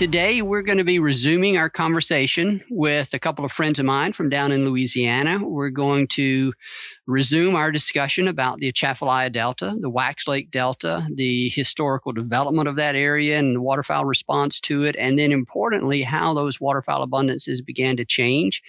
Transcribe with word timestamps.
Today, 0.00 0.40
we're 0.40 0.62
going 0.62 0.78
to 0.78 0.82
be 0.84 0.98
resuming 0.98 1.58
our 1.58 1.68
conversation 1.68 2.64
with 2.70 3.12
a 3.12 3.18
couple 3.18 3.44
of 3.44 3.52
friends 3.52 3.78
of 3.78 3.84
mine 3.84 4.14
from 4.14 4.30
down 4.30 4.50
in 4.50 4.64
Louisiana. 4.64 5.46
We're 5.46 5.68
going 5.68 6.08
to 6.12 6.54
resume 7.06 7.54
our 7.54 7.70
discussion 7.70 8.26
about 8.26 8.60
the 8.60 8.68
Atchafalaya 8.68 9.28
Delta, 9.28 9.76
the 9.78 9.90
Wax 9.90 10.26
Lake 10.26 10.50
Delta, 10.50 11.06
the 11.14 11.50
historical 11.50 12.12
development 12.12 12.66
of 12.66 12.76
that 12.76 12.96
area 12.96 13.38
and 13.38 13.56
the 13.56 13.60
waterfowl 13.60 14.06
response 14.06 14.58
to 14.60 14.84
it, 14.84 14.96
and 14.98 15.18
then 15.18 15.32
importantly, 15.32 16.00
how 16.00 16.32
those 16.32 16.58
waterfowl 16.58 17.06
abundances 17.06 17.62
began 17.62 17.98
to 17.98 18.04
change. 18.06 18.62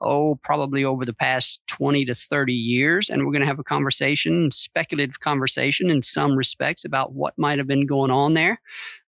Oh, 0.00 0.36
probably 0.42 0.84
over 0.84 1.04
the 1.04 1.12
past 1.12 1.60
20 1.66 2.06
to 2.06 2.14
30 2.14 2.54
years. 2.54 3.10
And 3.10 3.26
we're 3.26 3.32
going 3.32 3.42
to 3.42 3.48
have 3.48 3.58
a 3.58 3.64
conversation, 3.64 4.50
speculative 4.52 5.20
conversation 5.20 5.90
in 5.90 6.00
some 6.00 6.34
respects 6.34 6.86
about 6.86 7.12
what 7.12 7.36
might 7.36 7.58
have 7.58 7.66
been 7.66 7.84
going 7.84 8.12
on 8.12 8.32
there. 8.32 8.60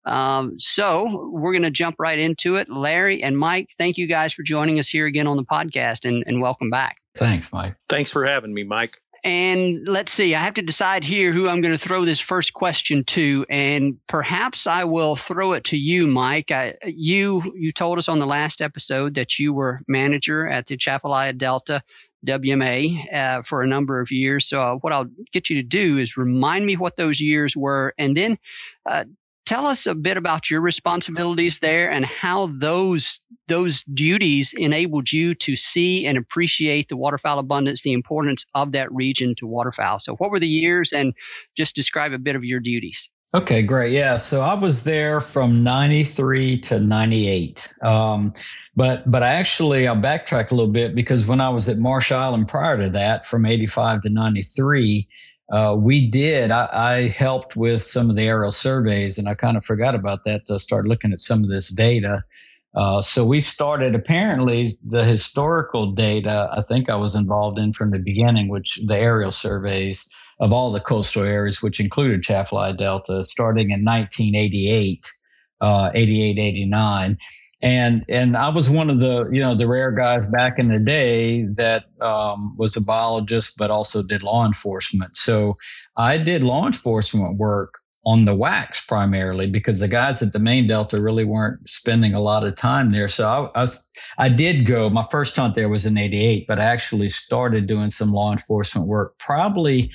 Um, 0.06 0.58
so 0.58 1.28
we're 1.32 1.52
going 1.52 1.62
to 1.62 1.70
jump 1.70 1.96
right 1.98 2.18
into 2.18 2.56
it. 2.56 2.70
Larry 2.70 3.22
and 3.22 3.36
Mike, 3.36 3.70
thank 3.76 3.98
you 3.98 4.06
guys 4.06 4.32
for 4.32 4.42
joining 4.42 4.78
us 4.78 4.88
here 4.88 5.06
again 5.06 5.26
on 5.26 5.36
the 5.36 5.44
podcast 5.44 6.08
and, 6.08 6.22
and 6.26 6.40
welcome 6.40 6.70
back. 6.70 6.98
Thanks, 7.14 7.52
Mike. 7.52 7.74
Thanks 7.88 8.10
for 8.10 8.24
having 8.24 8.54
me, 8.54 8.62
Mike. 8.62 9.00
And 9.24 9.88
let's 9.88 10.12
see, 10.12 10.36
I 10.36 10.40
have 10.40 10.54
to 10.54 10.62
decide 10.62 11.02
here 11.02 11.32
who 11.32 11.48
I'm 11.48 11.60
going 11.60 11.72
to 11.74 11.78
throw 11.78 12.04
this 12.04 12.20
first 12.20 12.52
question 12.52 13.02
to, 13.06 13.44
and 13.50 13.98
perhaps 14.06 14.68
I 14.68 14.84
will 14.84 15.16
throw 15.16 15.52
it 15.52 15.64
to 15.64 15.76
you, 15.76 16.06
Mike. 16.06 16.52
I, 16.52 16.74
you 16.84 17.52
you 17.56 17.72
told 17.72 17.98
us 17.98 18.08
on 18.08 18.20
the 18.20 18.26
last 18.26 18.62
episode 18.62 19.14
that 19.14 19.36
you 19.36 19.52
were 19.52 19.80
manager 19.88 20.46
at 20.46 20.68
the 20.68 20.74
Atchafalaya 20.74 21.32
Delta 21.32 21.82
WMA 22.24 23.12
uh, 23.12 23.42
for 23.42 23.62
a 23.62 23.66
number 23.66 24.00
of 24.00 24.12
years. 24.12 24.46
So 24.46 24.60
uh, 24.60 24.74
what 24.76 24.92
I'll 24.92 25.10
get 25.32 25.50
you 25.50 25.56
to 25.56 25.62
do 25.66 25.98
is 25.98 26.16
remind 26.16 26.64
me 26.64 26.76
what 26.76 26.94
those 26.94 27.20
years 27.20 27.56
were, 27.56 27.94
and 27.98 28.16
then 28.16 28.38
uh, 28.88 29.06
tell 29.46 29.66
us 29.66 29.86
a 29.86 29.94
bit 29.94 30.16
about 30.16 30.50
your 30.50 30.60
responsibilities 30.60 31.60
there 31.60 31.90
and 31.90 32.04
how 32.04 32.48
those 32.48 33.20
those 33.48 33.84
duties 33.84 34.52
enabled 34.58 35.12
you 35.12 35.32
to 35.32 35.54
see 35.54 36.04
and 36.04 36.18
appreciate 36.18 36.88
the 36.88 36.96
waterfowl 36.96 37.38
abundance, 37.38 37.82
the 37.82 37.92
importance 37.92 38.44
of 38.54 38.72
that 38.72 38.92
region 38.92 39.36
to 39.38 39.46
waterfowl. 39.46 40.00
So, 40.00 40.16
what 40.16 40.30
were 40.30 40.40
the 40.40 40.48
years, 40.48 40.92
and 40.92 41.14
just 41.56 41.74
describe 41.74 42.12
a 42.12 42.18
bit 42.18 42.36
of 42.36 42.44
your 42.44 42.60
duties. 42.60 43.08
Okay, 43.34 43.60
great. 43.60 43.92
Yeah, 43.92 44.16
so 44.16 44.40
I 44.40 44.54
was 44.54 44.84
there 44.84 45.20
from 45.20 45.62
'93 45.62 46.58
to 46.60 46.80
'98. 46.80 47.72
Um, 47.82 48.32
but 48.74 49.08
but 49.10 49.22
I 49.22 49.28
actually 49.28 49.86
I'll 49.86 49.96
backtrack 49.96 50.50
a 50.50 50.54
little 50.54 50.70
bit 50.70 50.94
because 50.94 51.26
when 51.26 51.40
I 51.40 51.50
was 51.50 51.68
at 51.68 51.76
Marsh 51.76 52.12
Island 52.12 52.48
prior 52.48 52.78
to 52.78 52.90
that, 52.90 53.24
from 53.24 53.46
'85 53.46 54.02
to 54.02 54.10
'93 54.10 55.08
uh, 55.50 55.76
we 55.78 56.08
did. 56.08 56.50
I, 56.50 56.68
I, 56.72 57.08
helped 57.08 57.56
with 57.56 57.80
some 57.80 58.10
of 58.10 58.16
the 58.16 58.22
aerial 58.22 58.50
surveys, 58.50 59.16
and 59.16 59.28
I 59.28 59.34
kind 59.34 59.56
of 59.56 59.64
forgot 59.64 59.94
about 59.94 60.24
that 60.24 60.46
to 60.46 60.58
start 60.58 60.88
looking 60.88 61.12
at 61.12 61.20
some 61.20 61.44
of 61.44 61.48
this 61.48 61.68
data. 61.68 62.24
Uh, 62.74 63.00
so 63.00 63.24
we 63.24 63.40
started 63.40 63.94
apparently 63.94 64.68
the 64.84 65.04
historical 65.04 65.92
data. 65.92 66.50
I 66.52 66.62
think 66.62 66.90
I 66.90 66.96
was 66.96 67.14
involved 67.14 67.58
in 67.58 67.72
from 67.72 67.90
the 67.90 67.98
beginning, 67.98 68.48
which 68.48 68.80
the 68.86 68.98
aerial 68.98 69.30
surveys 69.30 70.12
of 70.40 70.52
all 70.52 70.70
the 70.70 70.80
coastal 70.80 71.22
areas, 71.22 71.62
which 71.62 71.80
included 71.80 72.20
Atchafalaya 72.20 72.74
Delta, 72.74 73.22
starting 73.22 73.70
in 73.70 73.84
1988, 73.84 75.10
uh, 75.60 75.90
88, 75.94 76.38
89 76.38 77.18
and 77.62 78.04
and 78.08 78.36
I 78.36 78.48
was 78.50 78.68
one 78.68 78.90
of 78.90 79.00
the 79.00 79.28
you 79.32 79.40
know 79.40 79.54
the 79.54 79.66
rare 79.66 79.90
guys 79.90 80.30
back 80.30 80.58
in 80.58 80.68
the 80.68 80.78
day 80.78 81.44
that 81.54 81.84
um, 82.00 82.54
was 82.56 82.76
a 82.76 82.84
biologist 82.84 83.56
but 83.58 83.70
also 83.70 84.02
did 84.02 84.22
law 84.22 84.44
enforcement. 84.44 85.16
So 85.16 85.54
I 85.96 86.18
did 86.18 86.42
law 86.42 86.66
enforcement 86.66 87.38
work 87.38 87.78
on 88.04 88.24
the 88.24 88.36
wax 88.36 88.86
primarily 88.86 89.50
because 89.50 89.80
the 89.80 89.88
guys 89.88 90.22
at 90.22 90.32
the 90.32 90.38
main 90.38 90.68
delta 90.68 91.02
really 91.02 91.24
weren't 91.24 91.68
spending 91.68 92.14
a 92.14 92.20
lot 92.20 92.44
of 92.44 92.54
time 92.54 92.90
there. 92.92 93.08
So 93.08 93.26
I, 93.26 93.58
I, 93.58 93.60
was, 93.62 93.90
I 94.18 94.28
did 94.28 94.64
go. 94.64 94.88
My 94.88 95.04
first 95.10 95.34
hunt 95.34 95.54
there 95.54 95.68
was 95.68 95.86
in 95.86 95.98
'88, 95.98 96.46
but 96.46 96.60
I 96.60 96.64
actually 96.64 97.08
started 97.08 97.66
doing 97.66 97.90
some 97.90 98.12
law 98.12 98.32
enforcement 98.32 98.86
work 98.86 99.18
probably 99.18 99.90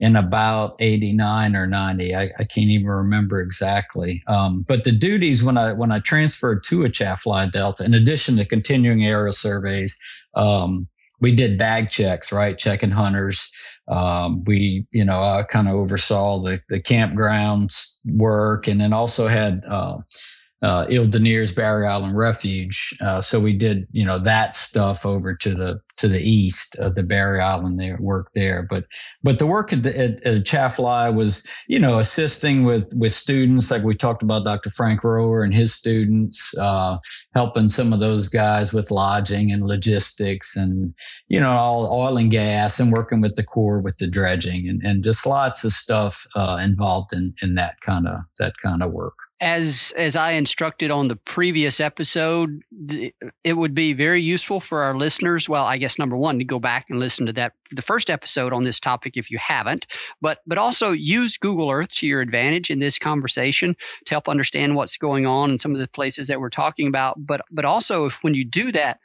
in 0.00 0.16
about 0.16 0.76
89 0.80 1.54
or 1.54 1.66
90 1.66 2.14
i, 2.14 2.22
I 2.38 2.44
can't 2.44 2.70
even 2.70 2.86
remember 2.86 3.40
exactly. 3.40 4.22
Um, 4.26 4.64
but 4.66 4.84
the 4.84 4.92
duties 4.92 5.42
when 5.44 5.56
i 5.56 5.72
when 5.72 5.92
i 5.92 6.00
transferred 6.00 6.64
to 6.64 6.82
a 6.82 6.86
Atchafalaya 6.86 7.50
delta 7.50 7.84
in 7.84 7.94
addition 7.94 8.36
to 8.36 8.44
continuing 8.44 9.04
aerial 9.04 9.32
surveys 9.32 9.98
um, 10.34 10.88
we 11.20 11.34
did 11.34 11.58
bag 11.58 11.90
checks 11.90 12.32
right? 12.32 12.58
Checking 12.58 12.90
hunters. 12.90 13.52
Um, 13.88 14.44
we 14.44 14.86
you 14.92 15.04
know 15.04 15.20
i 15.20 15.42
kind 15.48 15.68
of 15.68 15.74
oversaw 15.74 16.38
the 16.38 16.60
the 16.68 16.80
campgrounds 16.80 17.98
work 18.06 18.68
and 18.68 18.80
then 18.80 18.92
also 18.92 19.26
had 19.26 19.64
uh, 19.68 19.98
uh, 20.62 20.86
Ile-de-Neres 20.90 21.56
Barrier 21.56 21.86
Island 21.86 22.16
Refuge. 22.16 22.94
Uh, 23.00 23.20
so 23.20 23.40
we 23.40 23.54
did, 23.54 23.86
you 23.92 24.04
know, 24.04 24.18
that 24.18 24.54
stuff 24.54 25.06
over 25.06 25.34
to 25.34 25.54
the 25.54 25.80
to 25.96 26.08
the 26.08 26.20
east 26.20 26.76
of 26.76 26.94
the 26.94 27.02
Barrier 27.02 27.42
Island 27.42 27.78
there, 27.78 27.98
work 28.00 28.30
there. 28.34 28.66
But 28.68 28.86
but 29.22 29.38
the 29.38 29.46
work 29.46 29.72
at, 29.72 29.84
at, 29.86 30.22
at 30.22 30.44
Chaffalaya 30.44 31.14
was, 31.14 31.46
you 31.66 31.78
know, 31.78 31.98
assisting 31.98 32.64
with 32.64 32.90
with 32.98 33.12
students 33.12 33.70
like 33.70 33.82
we 33.82 33.94
talked 33.94 34.22
about, 34.22 34.44
Dr. 34.44 34.70
Frank 34.70 35.02
Rohwer 35.02 35.44
and 35.44 35.54
his 35.54 35.74
students, 35.74 36.56
uh, 36.58 36.98
helping 37.34 37.68
some 37.68 37.92
of 37.92 38.00
those 38.00 38.28
guys 38.28 38.72
with 38.72 38.90
lodging 38.90 39.50
and 39.50 39.62
logistics 39.62 40.56
and 40.56 40.94
you 41.28 41.40
know 41.40 41.52
all 41.52 41.90
oil 41.92 42.18
and 42.18 42.30
gas 42.30 42.78
and 42.78 42.92
working 42.92 43.20
with 43.20 43.34
the 43.34 43.44
Corps 43.44 43.80
with 43.80 43.96
the 43.96 44.06
dredging 44.06 44.68
and, 44.68 44.82
and 44.82 45.04
just 45.04 45.26
lots 45.26 45.64
of 45.64 45.72
stuff 45.72 46.26
uh, 46.34 46.60
involved 46.62 47.12
in 47.12 47.34
in 47.42 47.54
that 47.54 47.76
kind 47.80 48.06
of 48.06 48.20
that 48.38 48.52
kind 48.62 48.82
of 48.82 48.92
work 48.92 49.16
as 49.40 49.92
as 49.96 50.16
I 50.16 50.32
instructed 50.32 50.90
on 50.90 51.08
the 51.08 51.16
previous 51.16 51.80
episode, 51.80 52.62
it 53.44 53.56
would 53.56 53.74
be 53.74 53.92
very 53.92 54.22
useful 54.22 54.60
for 54.60 54.82
our 54.82 54.94
listeners. 54.94 55.48
Well, 55.48 55.64
I 55.64 55.78
guess 55.78 55.98
number 55.98 56.16
one 56.16 56.38
to 56.38 56.44
go 56.44 56.58
back 56.58 56.86
and 56.90 56.98
listen 56.98 57.26
to 57.26 57.32
that 57.34 57.54
the 57.70 57.82
first 57.82 58.10
episode 58.10 58.52
on 58.52 58.64
this 58.64 58.78
topic 58.78 59.16
if 59.16 59.30
you 59.30 59.38
haven't, 59.38 59.86
but 60.20 60.38
but 60.46 60.58
also 60.58 60.92
use 60.92 61.38
Google 61.38 61.70
Earth 61.70 61.94
to 61.96 62.06
your 62.06 62.20
advantage 62.20 62.70
in 62.70 62.80
this 62.80 62.98
conversation 62.98 63.76
to 64.04 64.14
help 64.14 64.28
understand 64.28 64.74
what's 64.74 64.96
going 64.96 65.26
on 65.26 65.50
in 65.50 65.58
some 65.58 65.72
of 65.72 65.78
the 65.78 65.88
places 65.88 66.26
that 66.26 66.40
we're 66.40 66.50
talking 66.50 66.86
about. 66.86 67.26
But 67.26 67.40
but 67.50 67.64
also 67.64 68.06
if, 68.06 68.18
when 68.22 68.34
you 68.34 68.44
do 68.44 68.70
that, 68.72 69.00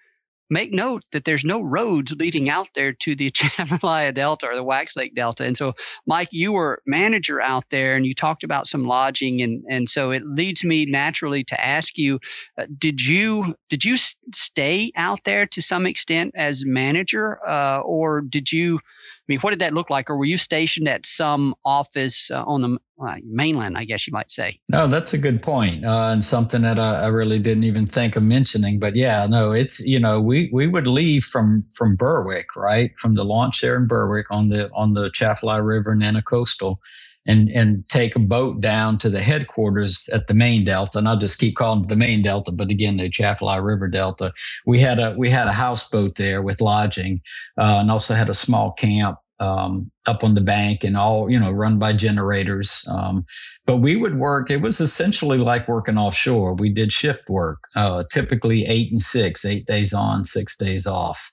make 0.49 0.71
note 0.71 1.03
that 1.11 1.25
there's 1.25 1.45
no 1.45 1.61
roads 1.61 2.11
leading 2.11 2.49
out 2.49 2.67
there 2.75 2.93
to 2.93 3.15
the 3.15 3.27
Atchafalaya 3.27 4.11
Delta 4.11 4.47
or 4.47 4.55
the 4.55 4.63
Wax 4.63 4.95
Lake 4.95 5.15
Delta. 5.15 5.43
And 5.43 5.57
so, 5.57 5.73
Mike, 6.05 6.29
you 6.31 6.53
were 6.53 6.81
manager 6.85 7.41
out 7.41 7.65
there 7.69 7.95
and 7.95 8.05
you 8.05 8.13
talked 8.13 8.43
about 8.43 8.67
some 8.67 8.85
lodging. 8.85 9.41
And, 9.41 9.63
and 9.69 9.89
so 9.89 10.11
it 10.11 10.25
leads 10.25 10.63
me 10.63 10.85
naturally 10.85 11.43
to 11.45 11.65
ask 11.65 11.97
you, 11.97 12.19
uh, 12.57 12.65
did 12.77 13.05
you, 13.05 13.55
did 13.69 13.83
you 13.83 13.97
stay 13.97 14.91
out 14.95 15.23
there 15.23 15.45
to 15.47 15.61
some 15.61 15.85
extent 15.85 16.33
as 16.35 16.65
manager 16.65 17.39
uh, 17.47 17.79
or 17.79 18.21
did 18.21 18.51
you, 18.51 18.79
mean, 19.27 19.39
what 19.39 19.51
did 19.51 19.59
that 19.59 19.73
look 19.73 19.89
like? 19.89 20.09
Or 20.09 20.17
were 20.17 20.25
you 20.25 20.37
stationed 20.37 20.87
at 20.87 21.05
some 21.05 21.55
office 21.65 22.29
uh, 22.29 22.43
on 22.43 22.61
the 22.61 22.77
uh, 23.03 23.15
mainland, 23.25 23.77
I 23.77 23.83
guess 23.83 24.07
you 24.07 24.13
might 24.13 24.31
say? 24.31 24.59
No, 24.69 24.87
that's 24.87 25.13
a 25.13 25.17
good 25.17 25.41
point, 25.41 25.83
uh, 25.83 26.11
and 26.13 26.23
something 26.23 26.61
that 26.61 26.79
I, 26.79 27.03
I, 27.03 27.07
really 27.07 27.39
didn't 27.39 27.63
even 27.63 27.87
think 27.87 28.15
of 28.15 28.23
mentioning. 28.23 28.79
But 28.79 28.95
yeah, 28.95 29.27
no, 29.29 29.51
it's 29.51 29.79
you 29.79 29.99
know 29.99 30.21
we 30.21 30.49
we 30.53 30.67
would 30.67 30.87
leave 30.87 31.23
from 31.23 31.65
from 31.73 31.95
Berwick, 31.95 32.55
right, 32.55 32.91
from 32.97 33.15
the 33.15 33.25
launch 33.25 33.61
there 33.61 33.75
in 33.75 33.87
Berwick 33.87 34.27
on 34.31 34.49
the 34.49 34.69
on 34.73 34.93
the 34.93 35.05
Atchafalaya 35.05 35.63
River 35.63 35.91
and 35.91 36.25
Coastal, 36.25 36.79
and 37.27 37.49
and 37.51 37.87
take 37.89 38.15
a 38.15 38.19
boat 38.19 38.61
down 38.61 38.97
to 38.99 39.09
the 39.09 39.21
headquarters 39.21 40.09
at 40.13 40.27
the 40.27 40.35
main 40.35 40.65
delta. 40.65 40.99
And 40.99 41.09
i'll 41.09 41.17
just 41.17 41.39
keep 41.39 41.55
calling 41.57 41.83
it 41.83 41.89
the 41.89 41.97
main 41.97 42.23
delta 42.23 42.51
but 42.53 42.71
again 42.71 42.97
the 42.97 43.05
Atchafalaya 43.05 43.63
river 43.63 43.89
delta. 43.89 44.33
We 44.67 44.79
had 44.81 44.99
a 44.99 45.15
we 45.17 45.31
had 45.31 45.47
a 45.47 45.53
houseboat 45.53 46.15
there 46.17 46.43
with 46.43 46.61
lodging 46.61 47.21
uh, 47.59 47.79
and 47.81 47.91
also 47.91 48.15
had 48.15 48.29
a 48.29 48.35
small 48.35 48.73
camp 48.73 49.19
um, 49.39 49.91
up 50.07 50.23
on 50.23 50.35
the 50.35 50.41
bank 50.41 50.83
and 50.85 50.97
all 50.97 51.29
you 51.31 51.39
know 51.39 51.51
run 51.51 51.79
by 51.79 51.93
generators. 51.93 52.87
Um, 52.91 53.25
but 53.67 53.77
we 53.79 53.97
would 53.97 54.15
work 54.17 54.51
it 54.51 54.61
was 54.61 54.81
essentially 54.81 55.39
like 55.39 55.67
working 55.67 55.97
offshore. 55.97 56.55
We 56.55 56.69
did 56.71 56.93
shift 56.93 57.29
work 57.29 57.59
uh, 57.75 58.05
typically 58.11 58.65
eight 58.67 58.91
and 58.91 59.01
six 59.01 59.45
eight 59.45 59.67
days 59.67 59.93
on 59.93 60.25
six 60.25 60.57
days 60.57 60.87
off 60.87 61.31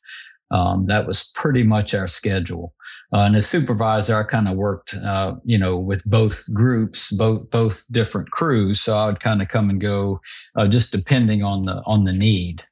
um, 0.53 0.87
that 0.87 1.07
was 1.07 1.33
pretty 1.35 1.63
much 1.63 1.95
our 1.95 2.07
schedule 2.07 2.75
uh, 3.13 3.25
and 3.27 3.37
as 3.37 3.47
supervisor 3.47 4.17
i 4.17 4.23
kind 4.23 4.49
of 4.49 4.57
worked 4.57 4.95
uh, 5.05 5.35
you 5.45 5.59
know 5.59 5.77
with 5.77 6.05
both 6.09 6.53
groups 6.55 7.13
both 7.17 7.51
both 7.51 7.85
different 7.93 8.31
crews 8.31 8.81
so 8.81 8.97
i 8.97 9.07
would 9.07 9.21
kind 9.21 9.43
of 9.43 9.49
come 9.49 9.69
and 9.71 9.81
go 9.81 10.21
uh, 10.57 10.69
just 10.69 10.93
depending 10.93 11.43
on 11.43 11.63
the 11.63 11.83
on 11.87 12.05
the 12.05 12.13
need 12.13 12.65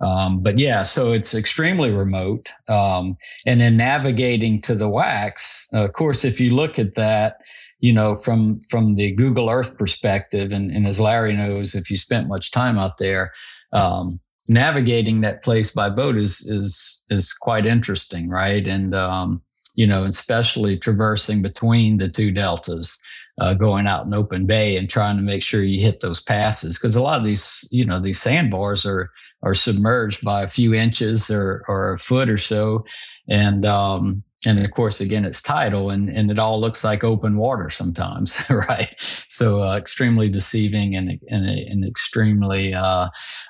um, 0.00 0.42
but 0.42 0.58
yeah, 0.58 0.82
so 0.82 1.12
it's 1.12 1.34
extremely 1.34 1.92
remote. 1.92 2.50
Um, 2.68 3.16
and 3.46 3.60
then 3.60 3.76
navigating 3.76 4.60
to 4.62 4.74
the 4.74 4.88
wax, 4.88 5.68
uh, 5.72 5.84
of 5.84 5.92
course, 5.92 6.24
if 6.24 6.40
you 6.40 6.54
look 6.54 6.78
at 6.78 6.94
that, 6.94 7.38
you 7.80 7.92
know, 7.92 8.14
from 8.14 8.58
from 8.70 8.94
the 8.94 9.12
Google 9.12 9.50
Earth 9.50 9.78
perspective, 9.78 10.52
and, 10.52 10.70
and 10.70 10.86
as 10.86 11.00
Larry 11.00 11.34
knows, 11.34 11.74
if 11.74 11.90
you 11.90 11.96
spent 11.96 12.28
much 12.28 12.50
time 12.50 12.78
out 12.78 12.98
there, 12.98 13.32
um, 13.72 14.20
navigating 14.48 15.20
that 15.20 15.42
place 15.42 15.70
by 15.70 15.90
boat 15.90 16.16
is 16.16 16.40
is 16.46 17.04
is 17.10 17.32
quite 17.32 17.66
interesting, 17.66 18.28
right? 18.28 18.66
And 18.66 18.94
um, 18.94 19.42
you 19.74 19.86
know, 19.86 20.04
especially 20.04 20.78
traversing 20.78 21.42
between 21.42 21.98
the 21.98 22.08
two 22.08 22.30
deltas 22.30 22.98
uh, 23.40 23.54
going 23.54 23.86
out 23.86 24.06
in 24.06 24.14
open 24.14 24.46
bay 24.46 24.76
and 24.76 24.88
trying 24.88 25.16
to 25.16 25.22
make 25.22 25.42
sure 25.42 25.62
you 25.62 25.80
hit 25.80 26.00
those 26.00 26.20
passes 26.20 26.78
because 26.78 26.94
a 26.94 27.02
lot 27.02 27.18
of 27.18 27.24
these 27.24 27.66
you 27.72 27.84
know 27.84 27.98
these 27.98 28.20
sandbars 28.20 28.86
are 28.86 29.10
are 29.42 29.54
submerged 29.54 30.24
by 30.24 30.42
a 30.42 30.48
few 30.48 30.72
inches 30.72 31.28
or 31.30 31.64
or 31.68 31.92
a 31.92 31.98
foot 31.98 32.30
or 32.30 32.36
so 32.36 32.84
and 33.28 33.66
um 33.66 34.22
and 34.46 34.58
of 34.62 34.70
course 34.72 35.00
again 35.00 35.24
it's 35.24 35.42
tidal 35.42 35.90
and 35.90 36.08
and 36.08 36.30
it 36.30 36.38
all 36.38 36.60
looks 36.60 36.84
like 36.84 37.04
open 37.04 37.36
water 37.36 37.68
sometimes 37.68 38.40
right? 38.68 38.94
So 39.28 39.62
uh, 39.62 39.76
extremely 39.76 40.28
deceiving 40.28 40.96
and 40.96 41.18
and, 41.28 41.44
and 41.46 41.84
extremely 41.84 42.74
uh, 42.74 43.08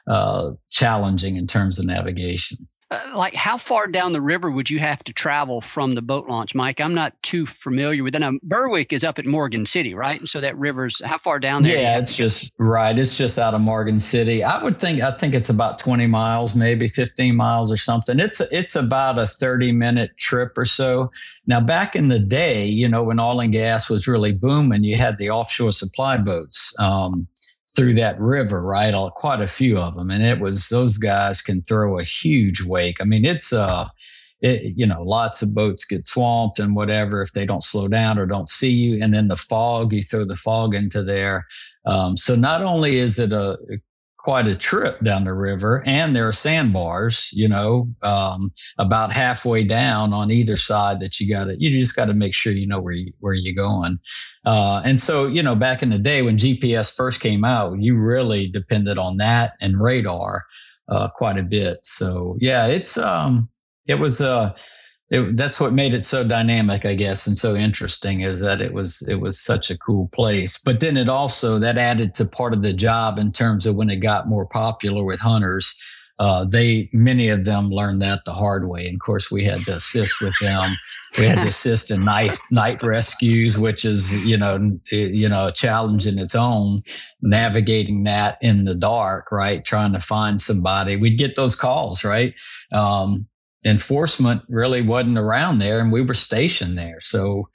uh, 0.09 0.51
challenging 0.71 1.37
in 1.37 1.47
terms 1.47 1.79
of 1.79 1.87
navigation 1.87 2.59
like 3.15 3.35
how 3.35 3.59
far 3.59 3.87
down 3.87 4.13
the 4.13 4.21
river 4.21 4.51
would 4.51 4.71
you 4.71 4.79
have 4.79 5.03
to 5.05 5.13
travel 5.13 5.61
from 5.61 5.93
the 5.93 6.03
boat 6.03 6.29
launch, 6.29 6.55
Mike? 6.55 6.81
I'm 6.81 6.95
not 6.95 7.21
too 7.23 7.47
familiar 7.47 8.03
with 8.03 8.13
that. 8.13 8.21
Now, 8.21 8.33
Berwick 8.43 8.93
is 8.93 9.05
up 9.05 9.19
at 9.19 9.27
Morgan 9.27 9.67
City, 9.67 9.95
right? 9.95 10.19
And 10.19 10.29
so 10.29 10.41
that 10.41 10.57
river's 10.57 11.01
how 11.05 11.19
far 11.19 11.39
down 11.39 11.63
there? 11.63 11.81
Yeah, 11.81 11.99
it's 11.99 12.15
just 12.15 12.55
right. 12.59 12.99
It's 12.99 13.17
just 13.17 13.39
out 13.39 13.55
of 13.55 13.61
Morgan 13.61 13.99
City. 13.99 14.43
I 14.43 14.63
would 14.63 14.81
think 14.81 15.01
I 15.03 15.11
think 15.11 15.35
it's 15.35 15.51
about 15.51 15.79
20 15.79 16.07
miles, 16.07 16.55
maybe 16.55 16.89
15 16.89 17.37
miles 17.37 17.73
or 17.73 17.77
something. 17.77 18.19
It's 18.19 18.41
it's 18.41 18.77
about 18.77 19.19
a 19.19 19.27
30 19.27 19.73
minute 19.73 20.17
trip 20.19 20.57
or 20.57 20.65
so. 20.65 21.11
Now, 21.47 21.61
back 21.61 21.97
in 21.97 22.09
the 22.09 22.21
day, 22.21 22.65
you 22.67 22.89
know, 22.89 23.05
when 23.05 23.21
oil 23.21 23.41
and 23.41 23.53
gas 23.53 23.89
was 23.89 24.09
really 24.09 24.33
booming, 24.33 24.85
you 24.85 24.97
had 24.97 25.19
the 25.19 25.31
offshore 25.31 25.73
supply 25.73 26.17
boats. 26.17 26.75
Um, 26.79 27.29
through 27.77 27.95
that 27.95 28.19
river, 28.21 28.63
right? 28.63 28.95
Quite 29.17 29.41
a 29.41 29.47
few 29.47 29.79
of 29.79 29.95
them. 29.95 30.11
And 30.11 30.25
it 30.25 30.41
was, 30.41 30.69
those 30.69 30.97
guys 30.97 31.43
can 31.43 31.63
throw 31.63 31.99
a 31.99 32.05
huge 32.05 32.63
wake. 32.63 33.01
I 33.01 33.05
mean, 33.05 33.25
it's, 33.25 33.53
uh, 33.53 33.89
it, 34.41 34.75
you 34.77 34.87
know, 34.87 35.03
lots 35.03 35.43
of 35.43 35.55
boats 35.55 35.85
get 35.85 36.07
swamped 36.07 36.59
and 36.59 36.77
whatever 36.77 37.23
if 37.23 37.33
they 37.33 37.47
don't 37.47 37.63
slow 37.63 37.89
down 37.89 38.19
or 38.19 38.27
don't 38.27 38.49
see 38.49 38.71
you. 38.71 39.03
And 39.03 39.13
then 39.13 39.29
the 39.29 39.37
fog, 39.37 39.93
you 39.93 40.03
throw 40.03 40.25
the 40.25 40.37
fog 40.37 40.75
into 40.75 41.03
there. 41.03 41.47
Um, 41.87 42.17
so 42.17 42.37
not 42.37 42.63
only 42.63 42.97
is 42.97 43.19
it 43.19 43.33
a, 43.33 43.59
quite 44.25 44.47
a 44.47 44.57
trip 44.57 44.99
down 45.05 45.25
the 45.25 45.35
river, 45.35 45.83
and 45.85 46.17
there 46.17 46.27
are 46.27 46.33
sandbars, 46.33 47.29
you 47.33 47.47
know, 47.47 47.87
um, 48.03 48.51
about 48.79 49.13
halfway 49.13 49.63
down 49.63 50.15
on 50.15 50.31
either 50.31 50.57
side 50.57 50.99
that 51.01 51.21
you 51.21 51.29
got 51.29 51.45
to, 51.45 51.57
you 51.59 51.71
just 51.71 51.95
got 51.95 52.07
to 52.07 52.15
make 52.15 52.35
sure 52.35 52.53
you 52.53 52.67
know 52.67 52.81
where 52.81 52.95
you, 52.95 53.13
where 53.21 53.35
you're 53.35 53.55
going. 53.55 53.99
Uh, 54.47 54.81
and 54.85 54.99
so, 54.99 55.27
you 55.27 55.43
know, 55.43 55.55
back 55.55 55.83
in 55.83 55.91
the 55.91 55.99
day 55.99 56.23
when 56.23 56.39
GPS 56.39 56.97
first 56.97 57.21
came 57.21 57.45
out, 57.45 57.79
you 57.81 57.97
really 57.97 58.49
depended 58.49 58.99
on 58.99 59.19
that 59.19 59.53
and 59.61 59.79
radar 59.79 60.43
uh, 60.89 61.09
quite 61.09 61.37
a 61.37 61.43
bit. 61.43 61.79
So, 61.83 62.37
yeah, 62.41 62.67
it's 62.67 62.97
um, 62.97 63.49
it 63.87 63.99
was 63.99 64.21
uh 64.23 64.57
it, 65.11 65.37
that's 65.37 65.61
what 65.61 65.73
made 65.73 65.93
it 65.93 66.05
so 66.05 66.27
dynamic, 66.27 66.87
I 66.87 66.95
guess, 66.95 67.27
and 67.27 67.37
so 67.37 67.55
interesting 67.55 68.23
is 68.23 68.41
that 68.41 68.61
it 68.61 68.73
was 68.73 69.07
it 69.09 69.17
was 69.17 69.39
such 69.39 69.71
a 69.71 69.79
cool 69.79 70.09
place. 70.15 70.59
But 70.59 70.81
then 70.81 70.97
it 70.97 71.09
also 71.09 71.59
that 71.59 71.77
added 71.77 72.15
to 72.15 72.25
part 72.25 72.55
of 72.55 72.63
the 72.63 72.73
job 72.73 73.19
in 73.19 73.31
terms 73.31 73.67
of 73.67 73.77
when 73.77 73.91
it 73.91 73.97
got 73.97 74.29
more 74.29 74.47
popular 74.47 75.05
with 75.05 75.21
hunters. 75.21 75.75
Uh, 76.21 76.45
they 76.45 76.89
many 76.93 77.29
of 77.29 77.45
them 77.45 77.71
learned 77.71 78.01
that 78.01 78.25
the 78.25 78.33
hard 78.33 78.69
way. 78.69 78.87
And 78.87 78.95
of 78.95 79.01
course, 79.01 79.33
we 79.33 79.43
had 79.43 79.65
to 79.65 79.75
assist 79.75 80.21
with 80.21 80.35
them. 80.41 80.75
We 81.19 81.27
had 81.27 81.41
to 81.43 81.49
assist 81.49 81.91
in 81.91 82.05
night 82.05 82.37
night 82.51 82.83
rescues, 82.83 83.59
which 83.59 83.85
is 83.85 84.15
you 84.25 84.37
know 84.37 84.79
you 84.91 85.29
know 85.29 85.49
a 85.49 85.53
challenge 85.53 86.07
in 86.07 86.19
its 86.19 86.35
own. 86.35 86.83
Navigating 87.21 88.05
that 88.05 88.39
in 88.41 88.65
the 88.65 88.77
dark, 88.77 89.33
right? 89.33 89.65
Trying 89.65 89.93
to 89.93 90.01
find 90.01 90.41
somebody. 90.41 90.97
We'd 90.97 91.19
get 91.19 91.37
those 91.37 91.57
calls, 91.57 92.05
right? 92.05 92.35
Um, 92.73 93.27
enforcement 93.65 94.43
really 94.49 94.83
wasn't 94.83 95.19
around 95.19 95.59
there 95.59 95.81
and 95.81 95.93
we 95.93 96.03
were 96.03 96.15
stationed 96.15 96.77
there. 96.77 97.01
So, 97.01 97.49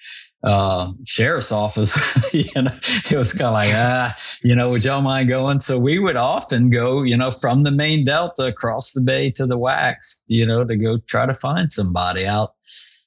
uh, 0.44 0.92
sheriff's 1.06 1.52
office, 1.52 1.94
you 2.34 2.62
know, 2.62 2.72
it 3.12 3.18
was 3.18 3.34
kind 3.34 3.48
of 3.48 3.54
like, 3.54 3.72
ah, 3.74 4.16
you 4.44 4.56
know, 4.56 4.70
would 4.70 4.86
y'all 4.86 5.02
mind 5.02 5.28
going? 5.28 5.60
So 5.60 5.78
we 5.78 6.00
would 6.00 6.16
often 6.16 6.70
go, 6.70 7.04
you 7.04 7.18
know, 7.18 7.30
from 7.30 7.64
the 7.64 7.72
main 7.72 8.06
delta 8.06 8.48
across 8.48 8.94
the 8.94 9.02
bay 9.02 9.30
to 9.32 9.46
the 9.46 9.58
wax, 9.58 10.24
you 10.28 10.46
know, 10.46 10.64
to 10.64 10.76
go 10.78 10.98
try 11.08 11.26
to 11.26 11.34
find 11.34 11.72
somebody 11.72 12.26
out. 12.26 12.54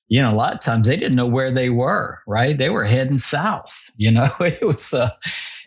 You 0.09 0.21
know, 0.21 0.31
a 0.31 0.37
lot 0.37 0.53
of 0.53 0.61
times 0.61 0.87
they 0.87 0.97
didn't 0.97 1.17
know 1.17 1.27
where 1.27 1.51
they 1.51 1.71
were, 1.71 2.19
right? 2.27 2.59
They 2.59 2.69
were 2.69 2.85
heading 2.85 3.17
south, 3.17 3.91
you 3.97 4.11
know, 4.11 4.29
it 4.41 4.63
was, 4.63 4.93
uh, 4.93 5.09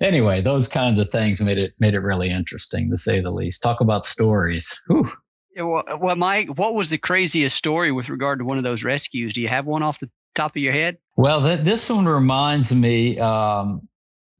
anyway, 0.01 0.41
those 0.41 0.67
kinds 0.67 0.99
of 0.99 1.09
things 1.09 1.41
made 1.41 1.57
it, 1.57 1.73
made 1.79 1.95
it 1.95 1.99
really 1.99 2.29
interesting 2.29 2.91
to 2.91 2.97
say 2.97 3.21
the 3.21 3.31
least. 3.31 3.63
Talk 3.63 3.81
about 3.81 4.05
stories. 4.05 4.79
Whew. 4.87 5.09
Well, 5.57 6.15
Mike, 6.15 6.49
what 6.57 6.73
was 6.73 6.89
the 6.89 6.97
craziest 6.97 7.55
story 7.55 7.91
with 7.91 8.09
regard 8.09 8.39
to 8.39 8.45
one 8.45 8.57
of 8.57 8.63
those 8.63 8.83
rescues? 8.83 9.33
Do 9.33 9.41
you 9.41 9.47
have 9.47 9.65
one 9.65 9.83
off 9.83 9.99
the 9.99 10.09
top 10.33 10.55
of 10.55 10.61
your 10.61 10.73
head? 10.73 10.97
Well, 11.15 11.41
th- 11.41 11.61
this 11.61 11.89
one 11.89 12.05
reminds 12.05 12.75
me. 12.75 13.17
Um, 13.19 13.87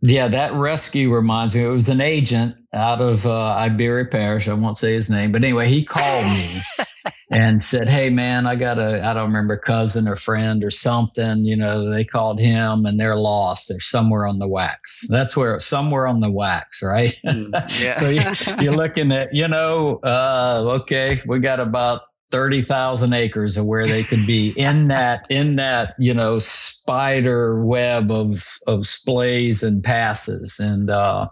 Yeah, 0.07 0.27
that 0.27 0.53
rescue 0.53 1.12
reminds 1.12 1.55
me. 1.55 1.63
It 1.63 1.69
was 1.69 1.89
an 1.89 2.00
agent 2.00 2.55
out 2.74 3.01
of 3.01 3.25
uh, 3.25 3.53
Iberia 3.53 4.05
Parish. 4.05 4.47
I 4.47 4.53
won't 4.53 4.77
say 4.77 4.93
his 4.93 5.09
name, 5.09 5.31
but 5.31 5.43
anyway, 5.43 5.67
he 5.67 5.83
called 5.83 6.25
me 6.25 6.62
and 7.31 7.59
said, 7.59 7.89
"Hey, 7.89 8.12
man, 8.12 8.45
I 8.45 8.55
got 8.55 8.77
a 8.77 9.03
I 9.03 9.15
don't 9.15 9.27
remember 9.27 9.57
cousin 9.57 10.07
or 10.07 10.15
friend 10.15 10.63
or 10.63 10.69
something. 10.69 11.39
You 11.39 11.55
know, 11.55 11.89
they 11.89 12.05
called 12.05 12.39
him 12.39 12.85
and 12.85 13.00
they're 13.00 13.17
lost. 13.17 13.69
They're 13.69 13.79
somewhere 13.79 14.27
on 14.27 14.38
the 14.38 14.47
wax. 14.47 15.07
That's 15.09 15.35
where 15.35 15.57
somewhere 15.57 16.05
on 16.05 16.19
the 16.19 16.31
wax, 16.31 16.83
right? 16.83 17.17
Mm, 17.25 17.51
yeah. 17.81 17.91
so 17.91 18.09
you, 18.09 18.21
you're 18.63 18.75
looking 18.75 19.12
at, 19.12 19.33
you 19.33 19.47
know, 19.47 20.00
uh, 20.03 20.77
okay, 20.81 21.19
we 21.25 21.39
got 21.39 21.59
about 21.59 22.01
30,000 22.32 23.13
acres 23.13 23.55
of 23.58 23.65
where 23.65 23.88
they 23.88 24.03
could 24.03 24.25
be 24.25 24.50
in 24.58 24.86
that 24.86 25.25
in 25.29 25.55
that 25.55 25.96
you 26.00 26.13
know 26.13 26.38
spider 26.39 27.63
web 27.63 28.12
of 28.12 28.32
of 28.67 28.82
splays 28.82 29.63
and 29.63 29.84
passes. 29.84 30.60
And 30.60 30.89
uh, 30.89 31.29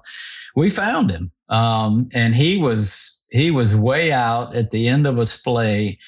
we 0.55 0.69
found 0.69 1.11
him. 1.11 1.31
Um, 1.49 2.09
and 2.13 2.33
he 2.33 2.57
was 2.57 3.23
he 3.31 3.51
was 3.51 3.75
way 3.75 4.11
out 4.11 4.55
at 4.55 4.69
the 4.69 4.87
end 4.87 5.05
of 5.05 5.19
a 5.19 5.25
splay. 5.25 5.99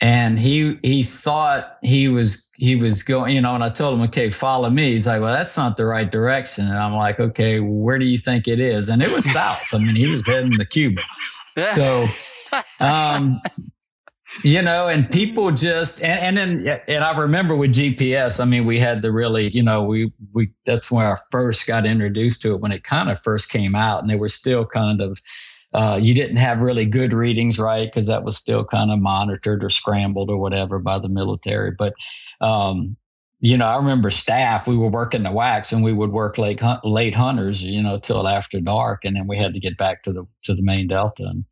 And 0.00 0.38
he 0.38 0.78
he 0.82 1.02
thought 1.02 1.78
he 1.82 2.08
was 2.08 2.50
he 2.56 2.76
was 2.76 3.02
going 3.02 3.34
you 3.34 3.40
know 3.40 3.54
and 3.54 3.64
i 3.64 3.70
told 3.70 3.94
him 3.94 4.04
okay 4.06 4.28
follow 4.28 4.68
me. 4.68 4.90
He's 4.90 5.06
like 5.06 5.20
well 5.20 5.32
that's 5.32 5.56
not 5.56 5.76
the 5.76 5.86
right 5.86 6.10
direction. 6.10 6.66
And 6.66 6.76
i'm 6.76 6.94
like 6.94 7.20
okay 7.20 7.60
where 7.60 7.98
do 7.98 8.04
you 8.04 8.18
think 8.18 8.48
it 8.48 8.58
is? 8.58 8.88
And 8.88 9.00
it 9.00 9.10
was 9.10 9.30
south. 9.32 9.72
I 9.72 9.78
mean 9.78 9.96
he 9.96 10.08
was 10.08 10.26
heading 10.26 10.58
to 10.58 10.64
cuba. 10.64 11.02
So 11.70 12.06
um 12.80 13.40
you 14.42 14.60
know 14.60 14.88
and 14.88 15.10
people 15.10 15.50
just 15.50 16.02
and, 16.02 16.38
and 16.38 16.64
then 16.64 16.80
and 16.88 17.04
i 17.04 17.16
remember 17.16 17.54
with 17.54 17.72
gps 17.72 18.40
i 18.40 18.44
mean 18.44 18.64
we 18.64 18.78
had 18.78 19.00
the 19.02 19.12
really 19.12 19.48
you 19.50 19.62
know 19.62 19.82
we 19.82 20.12
we 20.32 20.50
that's 20.64 20.90
when 20.90 21.04
i 21.04 21.14
first 21.30 21.66
got 21.66 21.86
introduced 21.86 22.42
to 22.42 22.54
it 22.54 22.60
when 22.60 22.72
it 22.72 22.82
kind 22.82 23.10
of 23.10 23.20
first 23.20 23.50
came 23.50 23.74
out 23.74 24.00
and 24.00 24.10
they 24.10 24.16
were 24.16 24.28
still 24.28 24.64
kind 24.64 25.00
of 25.00 25.18
uh, 25.72 25.98
you 26.00 26.14
didn't 26.14 26.36
have 26.36 26.62
really 26.62 26.86
good 26.86 27.12
readings 27.12 27.58
right? 27.58 27.86
Because 27.86 28.06
that 28.06 28.22
was 28.22 28.36
still 28.36 28.64
kind 28.64 28.92
of 28.92 29.00
monitored 29.00 29.64
or 29.64 29.68
scrambled 29.68 30.30
or 30.30 30.38
whatever 30.38 30.78
by 30.78 31.00
the 31.00 31.08
military. 31.08 31.72
But 31.72 31.94
um, 32.40 32.96
you 33.44 33.58
know 33.58 33.66
i 33.66 33.76
remember 33.76 34.08
staff 34.08 34.66
we 34.66 34.76
were 34.76 34.88
working 34.88 35.22
the 35.22 35.32
wax 35.32 35.70
and 35.70 35.84
we 35.84 35.92
would 35.92 36.12
work 36.12 36.38
late 36.38 36.62
late 36.82 37.14
hunters 37.14 37.62
you 37.62 37.82
know 37.82 37.98
till 37.98 38.26
after 38.26 38.58
dark 38.58 39.04
and 39.04 39.16
then 39.16 39.26
we 39.26 39.36
had 39.36 39.52
to 39.52 39.60
get 39.60 39.76
back 39.76 40.02
to 40.02 40.12
the 40.12 40.24
to 40.42 40.54
the 40.54 40.62
main 40.62 40.86
delta 40.86 41.24
and 41.24 41.44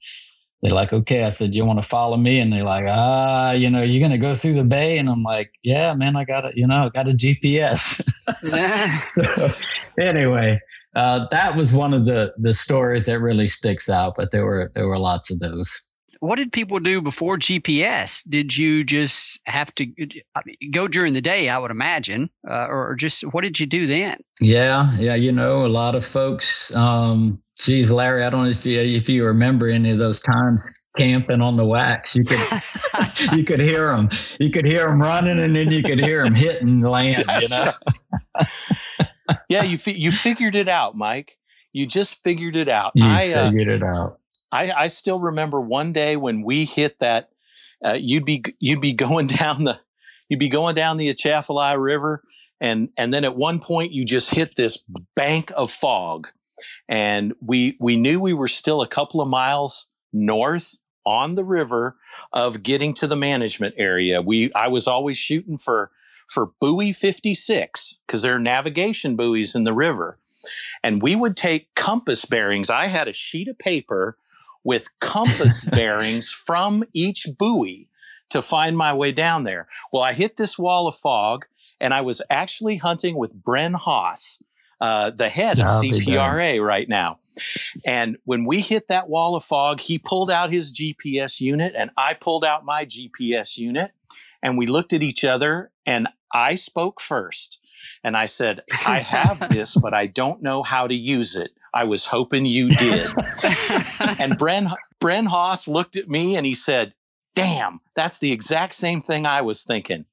they're 0.62 0.74
like, 0.74 0.92
okay. 0.92 1.24
I 1.24 1.28
said, 1.28 1.54
you 1.54 1.64
want 1.64 1.82
to 1.82 1.88
follow 1.88 2.16
me? 2.16 2.38
And 2.38 2.52
they're 2.52 2.62
like, 2.62 2.84
ah, 2.86 3.50
you 3.50 3.68
know, 3.68 3.82
you're 3.82 4.00
going 4.00 4.12
to 4.12 4.26
go 4.26 4.32
through 4.34 4.54
the 4.54 4.64
bay. 4.64 4.96
And 4.96 5.08
I'm 5.08 5.24
like, 5.24 5.52
yeah, 5.64 5.92
man, 5.94 6.14
I 6.14 6.24
got 6.24 6.44
it. 6.44 6.56
You 6.56 6.68
know, 6.68 6.86
I 6.86 6.88
got 6.90 7.08
a 7.08 7.12
GPS. 7.12 8.00
so 9.02 10.02
anyway, 10.02 10.60
uh, 10.94 11.26
that 11.32 11.56
was 11.56 11.72
one 11.72 11.92
of 11.92 12.04
the, 12.04 12.32
the 12.38 12.54
stories 12.54 13.06
that 13.06 13.18
really 13.18 13.48
sticks 13.48 13.90
out, 13.90 14.14
but 14.16 14.30
there 14.30 14.46
were, 14.46 14.70
there 14.74 14.86
were 14.86 15.00
lots 15.00 15.32
of 15.32 15.40
those. 15.40 15.88
What 16.22 16.36
did 16.36 16.52
people 16.52 16.78
do 16.78 17.02
before 17.02 17.36
GPS? 17.36 18.22
Did 18.28 18.56
you 18.56 18.84
just 18.84 19.40
have 19.46 19.74
to 19.74 19.86
go 20.70 20.86
during 20.86 21.14
the 21.14 21.20
day? 21.20 21.48
I 21.48 21.58
would 21.58 21.72
imagine, 21.72 22.30
uh, 22.48 22.66
or 22.66 22.94
just 22.94 23.22
what 23.32 23.40
did 23.40 23.58
you 23.58 23.66
do 23.66 23.88
then? 23.88 24.18
Yeah, 24.40 24.96
yeah, 24.98 25.16
you 25.16 25.32
know, 25.32 25.66
a 25.66 25.68
lot 25.68 25.96
of 25.96 26.04
folks 26.04 26.72
um, 26.76 27.42
Geez, 27.58 27.90
Larry, 27.90 28.22
I 28.22 28.30
don't 28.30 28.44
know 28.44 28.50
if 28.50 28.64
you, 28.64 28.78
if 28.78 29.08
you 29.08 29.26
remember 29.26 29.68
any 29.68 29.90
of 29.90 29.98
those 29.98 30.20
times 30.20 30.86
camping 30.96 31.40
on 31.40 31.56
the 31.56 31.66
wax. 31.66 32.14
You 32.16 32.24
could 32.24 32.40
you 33.36 33.44
could 33.44 33.60
hear 33.60 33.94
them. 33.94 34.08
You 34.38 34.50
could 34.50 34.64
hear 34.64 34.86
them 34.86 35.00
running, 35.00 35.38
and 35.38 35.54
then 35.54 35.70
you 35.70 35.82
could 35.82 35.98
hear 35.98 36.22
them 36.22 36.34
hitting 36.34 36.82
land. 36.82 37.24
That's 37.26 37.50
you 37.50 37.56
know. 37.56 37.72
Right. 38.40 39.36
yeah, 39.48 39.62
you 39.64 39.76
fi- 39.76 39.98
you 39.98 40.10
figured 40.12 40.54
it 40.54 40.68
out, 40.68 40.96
Mike. 40.96 41.36
You 41.72 41.86
just 41.86 42.22
figured 42.22 42.56
it 42.56 42.68
out. 42.68 42.92
You 42.94 43.06
I, 43.06 43.32
uh, 43.32 43.50
figured 43.50 43.68
uh, 43.68 43.72
it 43.72 43.82
out. 43.82 44.18
I, 44.52 44.70
I 44.72 44.88
still 44.88 45.20
remember 45.20 45.60
one 45.60 45.92
day 45.92 46.16
when 46.16 46.42
we 46.42 46.64
hit 46.64 46.98
that. 47.00 47.30
Uh, 47.84 47.98
you'd 47.98 48.24
be 48.24 48.44
you'd 48.60 48.80
be 48.80 48.92
going 49.06 49.26
down 49.26 49.64
the 49.64 49.80
you'd 50.28 50.38
be 50.38 50.48
going 50.48 50.74
down 50.74 50.98
the 50.98 51.08
Atchafalaya 51.08 51.78
River, 51.78 52.22
and 52.60 52.90
and 52.96 53.12
then 53.12 53.24
at 53.24 53.36
one 53.36 53.58
point 53.58 53.92
you 53.92 54.04
just 54.04 54.30
hit 54.30 54.54
this 54.54 54.78
bank 55.16 55.50
of 55.56 55.70
fog 55.70 56.28
and 56.88 57.34
we 57.40 57.76
we 57.80 57.96
knew 57.96 58.20
we 58.20 58.34
were 58.34 58.48
still 58.48 58.82
a 58.82 58.88
couple 58.88 59.20
of 59.20 59.28
miles 59.28 59.88
north 60.12 60.76
on 61.04 61.34
the 61.34 61.44
river 61.44 61.96
of 62.32 62.62
getting 62.62 62.94
to 62.94 63.06
the 63.06 63.16
management 63.16 63.74
area. 63.76 64.22
We 64.22 64.52
I 64.54 64.68
was 64.68 64.86
always 64.86 65.18
shooting 65.18 65.58
for 65.58 65.90
for 66.28 66.50
buoy 66.60 66.92
56 66.92 67.98
because 68.06 68.22
there 68.22 68.36
are 68.36 68.40
navigation 68.40 69.16
buoys 69.16 69.54
in 69.54 69.64
the 69.64 69.72
river. 69.72 70.18
And 70.82 71.00
we 71.00 71.14
would 71.14 71.36
take 71.36 71.72
compass 71.76 72.24
bearings. 72.24 72.68
I 72.68 72.88
had 72.88 73.06
a 73.06 73.12
sheet 73.12 73.46
of 73.46 73.58
paper 73.58 74.16
with 74.64 74.88
compass 75.00 75.64
bearings 75.70 76.30
from 76.30 76.84
each 76.92 77.26
buoy 77.38 77.88
to 78.30 78.42
find 78.42 78.76
my 78.76 78.92
way 78.92 79.12
down 79.12 79.44
there. 79.44 79.68
Well, 79.92 80.02
I 80.02 80.12
hit 80.12 80.36
this 80.36 80.58
wall 80.58 80.88
of 80.88 80.96
fog 80.96 81.44
and 81.80 81.92
I 81.92 82.00
was 82.00 82.22
actually 82.30 82.76
hunting 82.76 83.16
with 83.16 83.42
Bren 83.42 83.74
Haase, 83.78 84.40
uh, 84.80 85.10
the 85.10 85.28
head 85.28 85.58
of 85.58 85.66
CPRA 85.66 86.60
right 86.64 86.88
now. 86.88 87.18
And 87.84 88.18
when 88.24 88.44
we 88.44 88.60
hit 88.60 88.88
that 88.88 89.08
wall 89.08 89.36
of 89.36 89.44
fog, 89.44 89.80
he 89.80 89.98
pulled 89.98 90.30
out 90.30 90.52
his 90.52 90.72
GPS 90.72 91.40
unit 91.40 91.74
and 91.76 91.90
I 91.96 92.14
pulled 92.14 92.44
out 92.44 92.64
my 92.64 92.84
GPS 92.84 93.56
unit. 93.56 93.92
And 94.42 94.58
we 94.58 94.66
looked 94.66 94.92
at 94.92 95.02
each 95.02 95.24
other 95.24 95.70
and 95.86 96.08
I 96.32 96.56
spoke 96.56 97.00
first. 97.00 97.58
And 98.04 98.16
I 98.16 98.26
said, 98.26 98.62
I 98.86 98.98
have 98.98 99.48
this, 99.50 99.76
but 99.80 99.94
I 99.94 100.06
don't 100.06 100.42
know 100.42 100.62
how 100.62 100.86
to 100.86 100.94
use 100.94 101.36
it. 101.36 101.50
I 101.74 101.84
was 101.84 102.04
hoping 102.04 102.46
you 102.46 102.68
did. 102.68 103.02
and 104.18 104.38
Bren, 104.38 104.74
Bren 105.00 105.26
Haase 105.26 105.68
looked 105.68 105.96
at 105.96 106.08
me 106.08 106.36
and 106.36 106.46
he 106.46 106.54
said, 106.54 106.94
Damn, 107.34 107.80
that's 107.96 108.18
the 108.18 108.30
exact 108.30 108.74
same 108.74 109.00
thing 109.00 109.24
I 109.24 109.40
was 109.40 109.62
thinking. 109.62 110.04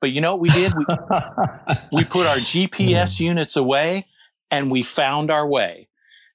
But 0.00 0.10
you 0.10 0.20
know 0.20 0.32
what 0.32 0.40
we 0.40 0.48
did? 0.48 0.72
We, 0.78 1.98
we 1.98 2.04
put 2.04 2.26
our 2.26 2.36
GPS 2.36 3.20
units 3.20 3.56
away 3.56 4.06
and 4.50 4.70
we 4.70 4.82
found 4.82 5.30
our 5.30 5.46
way. 5.46 5.88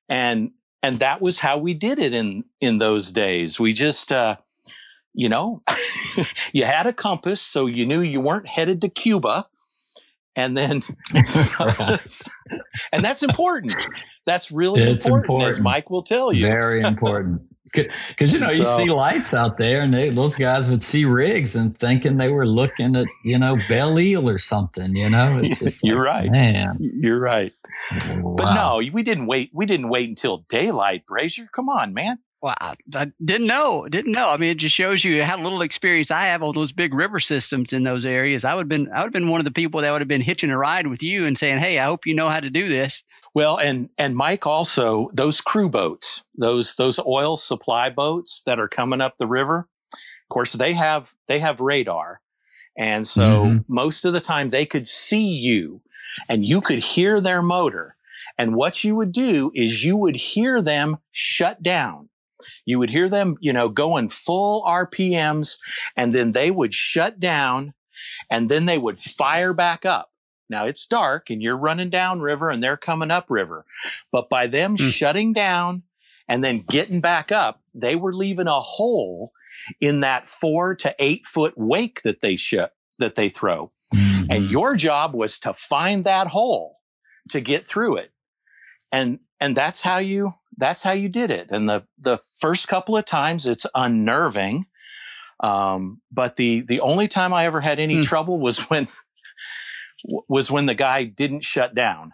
And 0.10 0.52
and 0.84 1.00
that 1.00 1.22
was 1.22 1.40
how 1.40 1.58
we 1.58 1.74
did 1.74 2.00
it 2.00 2.14
in 2.14 2.44
in 2.60 2.78
those 2.78 3.12
days. 3.12 3.60
We 3.60 3.74
just 3.74 4.12
uh, 4.12 4.38
you 5.14 5.30
know, 5.30 5.62
you 6.54 6.66
had 6.66 6.88
a 6.88 6.94
compass 6.94 7.42
so 7.42 7.66
you 7.66 7.86
knew 7.86 8.02
you 8.02 8.22
weren't 8.22 8.48
headed 8.48 8.82
to 8.82 8.90
Cuba. 8.90 9.48
And 10.36 10.58
then 10.58 10.82
and 12.92 13.04
that's 13.04 13.22
important. 13.22 13.74
That's 14.26 14.52
really 14.52 14.82
important, 14.82 15.24
important, 15.24 15.54
as 15.54 15.60
Mike 15.60 15.90
will 15.90 16.04
tell 16.04 16.32
you. 16.32 16.46
Very 16.46 16.82
important. 16.84 17.42
Because 17.74 18.34
you 18.34 18.40
know, 18.40 18.48
so, 18.48 18.54
you 18.54 18.64
see 18.66 18.90
lights 18.92 19.34
out 19.34 19.58
there, 19.58 19.80
and 19.82 19.94
they, 19.94 20.10
those 20.10 20.36
guys 20.36 20.70
would 20.70 20.84
see 20.84 21.06
rigs 21.06 21.56
and 21.56 21.76
thinking 21.76 22.18
they 22.18 22.28
were 22.28 22.46
looking 22.46 22.98
at 22.98 23.08
you 23.24 23.40
know 23.40 23.56
bell 23.70 23.98
eel 23.98 24.30
or 24.30 24.38
something. 24.38 24.94
You 24.94 25.10
know, 25.10 25.40
it's 25.42 25.60
just 25.64 25.84
you're 25.84 26.06
like, 26.06 26.24
right, 26.24 26.32
man, 26.32 26.78
you're 26.80 27.20
right. 27.20 27.54
Wow. 27.92 28.36
But 28.38 28.54
no, 28.54 28.82
we 28.94 29.04
didn't 29.04 29.26
wait. 29.26 29.52
We 29.54 29.66
didn't 29.66 29.88
wait 29.88 30.10
until 30.10 30.40
daylight, 30.50 31.06
Brasher. 31.10 31.50
Come 31.50 31.70
on, 31.70 31.94
man. 31.94 32.20
Well, 32.42 32.56
I, 32.60 32.74
I, 32.96 33.12
didn't 33.24 33.46
know. 33.46 33.88
Didn't 33.88 34.14
know. 34.14 34.30
I 34.30 34.38
mean, 34.38 34.50
it 34.50 34.58
just 34.58 34.74
shows 34.74 35.04
you 35.04 35.24
how 35.24 35.40
little 35.40 35.62
experience 35.62 36.10
I 36.10 36.26
have 36.26 36.42
on 36.42 36.56
those 36.56 36.72
big 36.72 36.92
river 36.92 37.20
systems 37.20 37.72
in 37.72 37.84
those 37.84 38.04
areas. 38.04 38.44
I 38.44 38.56
would 38.56 38.62
have 38.62 38.70
been, 38.70 38.92
I 38.92 39.00
would 39.00 39.08
have 39.08 39.14
been 39.14 39.30
one 39.30 39.40
of 39.40 39.46
the 39.46 39.52
people 39.52 39.82
that 39.82 39.92
would 39.92 40.02
have 40.02 40.08
been 40.08 40.22
hitching 40.22 40.50
a 40.50 40.58
ride 40.58 40.88
with 40.88 41.04
you 41.04 41.28
and 41.28 41.38
saying, 41.38 41.60
"Hey, 41.60 41.78
I 41.78 41.86
hope 41.86 42.08
you 42.08 42.16
know 42.16 42.30
how 42.30 42.40
to 42.40 42.50
do 42.50 42.68
this." 42.68 43.04
Well, 43.36 43.58
and 43.58 43.90
and 43.98 44.16
Mike 44.16 44.48
also 44.48 45.12
those 45.14 45.40
crew 45.40 45.70
boats, 45.70 46.24
those 46.36 46.76
those 46.76 47.00
oil 47.00 47.38
supply 47.38 47.92
boats 47.92 48.42
that 48.48 48.60
are 48.60 48.68
coming 48.68 49.02
up 49.02 49.18
the 49.20 49.28
river. 49.28 49.70
Of 49.94 50.30
course, 50.30 50.54
they 50.54 50.74
have 50.74 51.14
they 51.28 51.40
have 51.40 51.60
radar, 51.60 52.22
and 52.76 53.08
so 53.08 53.22
mm-hmm. 53.22 53.58
most 53.68 54.04
of 54.04 54.14
the 54.14 54.22
time 54.22 54.50
they 54.50 54.66
could 54.66 54.88
see 54.88 55.28
you, 55.28 55.82
and 56.28 56.44
you 56.44 56.60
could 56.60 56.80
hear 56.80 57.22
their 57.22 57.44
motor. 57.44 57.96
And 58.38 58.56
what 58.56 58.84
you 58.84 58.96
would 58.96 59.12
do 59.12 59.52
is 59.54 59.84
you 59.84 59.96
would 59.98 60.16
hear 60.16 60.62
them 60.62 60.98
shut 61.12 61.62
down. 61.62 62.10
You 62.66 62.80
would 62.80 62.90
hear 62.90 63.10
them, 63.10 63.38
you 63.40 63.54
know, 63.54 63.70
going 63.70 64.10
full 64.10 64.64
RPMs, 64.64 65.58
and 65.96 66.14
then 66.14 66.32
they 66.32 66.52
would 66.52 66.74
shut 66.74 67.20
down, 67.20 67.74
and 68.30 68.50
then 68.50 68.66
they 68.66 68.78
would 68.78 69.00
fire 69.00 69.54
back 69.54 69.86
up 69.86 70.12
now 70.52 70.66
it's 70.66 70.86
dark 70.86 71.32
and 71.32 71.42
you're 71.42 71.58
running 71.58 71.90
down 71.90 72.20
river 72.20 72.50
and 72.50 72.62
they're 72.62 72.78
coming 72.78 73.10
up 73.10 73.28
river. 73.30 73.66
But 74.12 74.30
by 74.30 74.46
them 74.46 74.78
mm. 74.78 74.92
shutting 74.92 75.34
down 75.34 75.84
and 76.28 76.44
then 76.44 76.66
getting 76.70 77.02
back 77.02 77.32
up, 77.32 77.62
they 77.74 77.96
were 77.96 78.14
leaving 78.14 78.48
a 78.48 78.60
hole 78.60 79.32
in 79.80 80.02
that 80.02 80.28
four 80.28 80.76
to 80.76 80.94
eight 81.00 81.26
foot 81.26 81.54
wake 81.58 82.02
that 82.04 82.20
they 82.20 82.36
sh- 82.36 82.56
that 83.00 83.16
they 83.16 83.30
throw. 83.30 83.72
Mm-hmm. 83.96 84.24
And 84.30 84.52
your 84.52 84.76
job 84.76 85.16
was 85.16 85.40
to 85.40 85.54
find 85.54 86.04
that 86.04 86.28
hole 86.28 86.78
to 87.30 87.42
get 87.42 87.68
through 87.68 87.98
it. 87.98 88.12
And 88.92 89.20
and 89.40 89.56
that's 89.56 89.82
how 89.82 89.98
you 89.98 90.34
that's 90.62 90.84
how 90.84 90.92
you 90.92 91.10
did 91.10 91.32
it. 91.32 91.50
And 91.50 91.68
the 91.68 91.84
the 92.00 92.20
first 92.40 92.68
couple 92.68 92.96
of 92.96 93.04
times 93.04 93.48
it's 93.48 93.66
unnerving. 93.76 94.68
Um, 95.42 96.02
but 96.12 96.36
the 96.36 96.62
the 96.62 96.80
only 96.82 97.08
time 97.08 97.34
I 97.34 97.46
ever 97.46 97.60
had 97.60 97.80
any 97.80 97.96
mm. 97.98 98.04
trouble 98.04 98.40
was 98.40 98.60
when 98.70 98.88
was 100.06 100.50
when 100.50 100.68
the 100.68 100.76
guy 100.76 101.04
didn't 101.04 101.44
shut 101.44 101.76
down. 101.76 102.14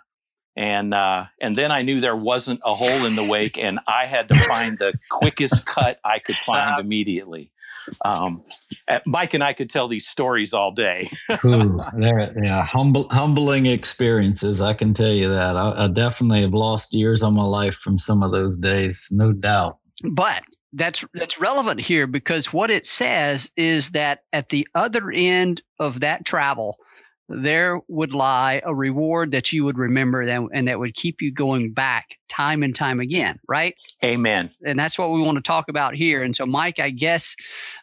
And 0.58 0.94
uh, 0.94 1.26
and 1.40 1.56
then 1.56 1.72
I 1.72 1.84
knew 1.84 2.02
there 2.02 2.16
wasn't 2.16 2.62
a 2.66 2.74
hole 2.74 3.06
in 3.06 3.16
the 3.16 3.24
wake, 3.24 3.60
and 3.60 3.80
I 3.88 4.08
had 4.08 4.28
to 4.30 4.34
find 4.34 4.76
the 4.80 4.92
quickest 5.12 5.66
cut 5.68 6.00
I 6.04 6.18
could 6.18 6.38
find 6.38 6.80
immediately. 6.80 7.52
Um, 8.04 8.44
Mike 9.06 9.36
and 9.36 9.44
I 9.44 9.54
could 9.54 9.70
tell 9.70 9.88
these 9.88 10.08
stories 10.08 10.54
all 10.54 10.72
day. 10.72 11.12
Ooh, 11.46 11.80
yeah, 12.00 12.66
humble, 12.66 13.08
humbling 13.10 13.68
experiences. 13.68 14.60
I 14.60 14.74
can 14.74 14.94
tell 14.94 15.12
you 15.12 15.30
that. 15.30 15.56
I, 15.56 15.86
I 15.86 15.88
definitely 15.90 16.42
have 16.42 16.56
lost 16.56 16.94
years 16.94 17.22
of 17.22 17.34
my 17.34 17.44
life 17.44 17.76
from 17.76 18.00
some 18.00 18.24
of 18.24 18.32
those 18.32 18.58
days, 18.58 19.10
no 19.12 19.32
doubt. 19.32 19.78
But 20.04 20.44
that's 20.74 21.06
that's 21.14 21.40
relevant 21.40 21.82
here 21.82 22.08
because 22.08 22.52
what 22.52 22.72
it 22.72 22.86
says 22.86 23.52
is 23.56 23.92
that 23.92 24.24
at 24.34 24.50
the 24.50 24.68
other 24.74 25.12
end 25.12 25.62
of 25.80 26.00
that 26.00 26.26
travel 26.26 26.78
there 27.30 27.82
would 27.88 28.14
lie 28.14 28.62
a 28.66 28.74
reward 28.74 29.32
that 29.32 29.52
you 29.52 29.66
would 29.66 29.78
remember 29.78 30.26
that, 30.26 30.42
and 30.54 30.68
that 30.68 30.80
would 30.80 30.96
keep 30.96 31.22
you 31.22 31.32
going 31.32 31.74
back 31.74 32.18
time 32.30 32.64
and 32.64 32.76
time 32.76 33.00
again, 33.00 33.40
right? 33.48 33.76
Amen. 34.04 34.52
And 34.66 34.80
that's 34.80 34.98
what 34.98 35.12
we 35.12 35.22
want 35.22 35.38
to 35.38 35.42
talk 35.42 35.70
about 35.70 35.96
here. 35.96 36.24
And 36.24 36.36
so, 36.36 36.46
Mike, 36.46 36.80
I 36.80 36.90
guess 36.90 37.36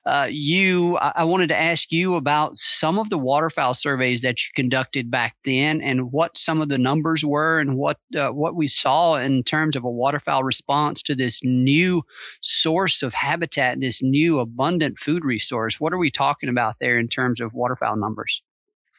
uh, 0.06 0.28
you, 0.30 0.96
I, 0.98 1.24
wanted 1.24 1.48
to 1.48 1.60
ask 1.60 1.90
you 1.92 2.14
about 2.14 2.56
some 2.56 2.98
of 2.98 3.10
the 3.10 3.18
waterfowl 3.18 3.74
surveys 3.74 4.22
that 4.22 4.42
you 4.42 4.50
conducted 4.54 5.10
back 5.10 5.36
then, 5.44 5.80
and 5.80 6.12
what 6.12 6.38
some 6.38 6.60
of 6.60 6.68
the 6.68 6.78
numbers 6.78 7.24
were, 7.24 7.58
and 7.58 7.76
what 7.76 7.98
uh, 8.16 8.28
what 8.28 8.54
we 8.54 8.66
saw 8.66 9.16
in 9.16 9.42
terms 9.42 9.76
of 9.76 9.84
a 9.84 9.90
waterfowl 9.90 10.42
response 10.42 11.02
to 11.02 11.14
this 11.14 11.40
new 11.42 12.02
source 12.40 13.02
of 13.02 13.12
habitat, 13.14 13.80
this 13.80 14.02
new 14.02 14.38
abundant 14.38 14.98
food 14.98 15.24
resource. 15.24 15.80
What 15.80 15.92
are 15.92 15.98
we 15.98 16.10
talking 16.10 16.48
about 16.48 16.76
there 16.80 16.98
in 16.98 17.08
terms 17.08 17.40
of 17.40 17.52
waterfowl 17.54 17.96
numbers? 17.96 18.42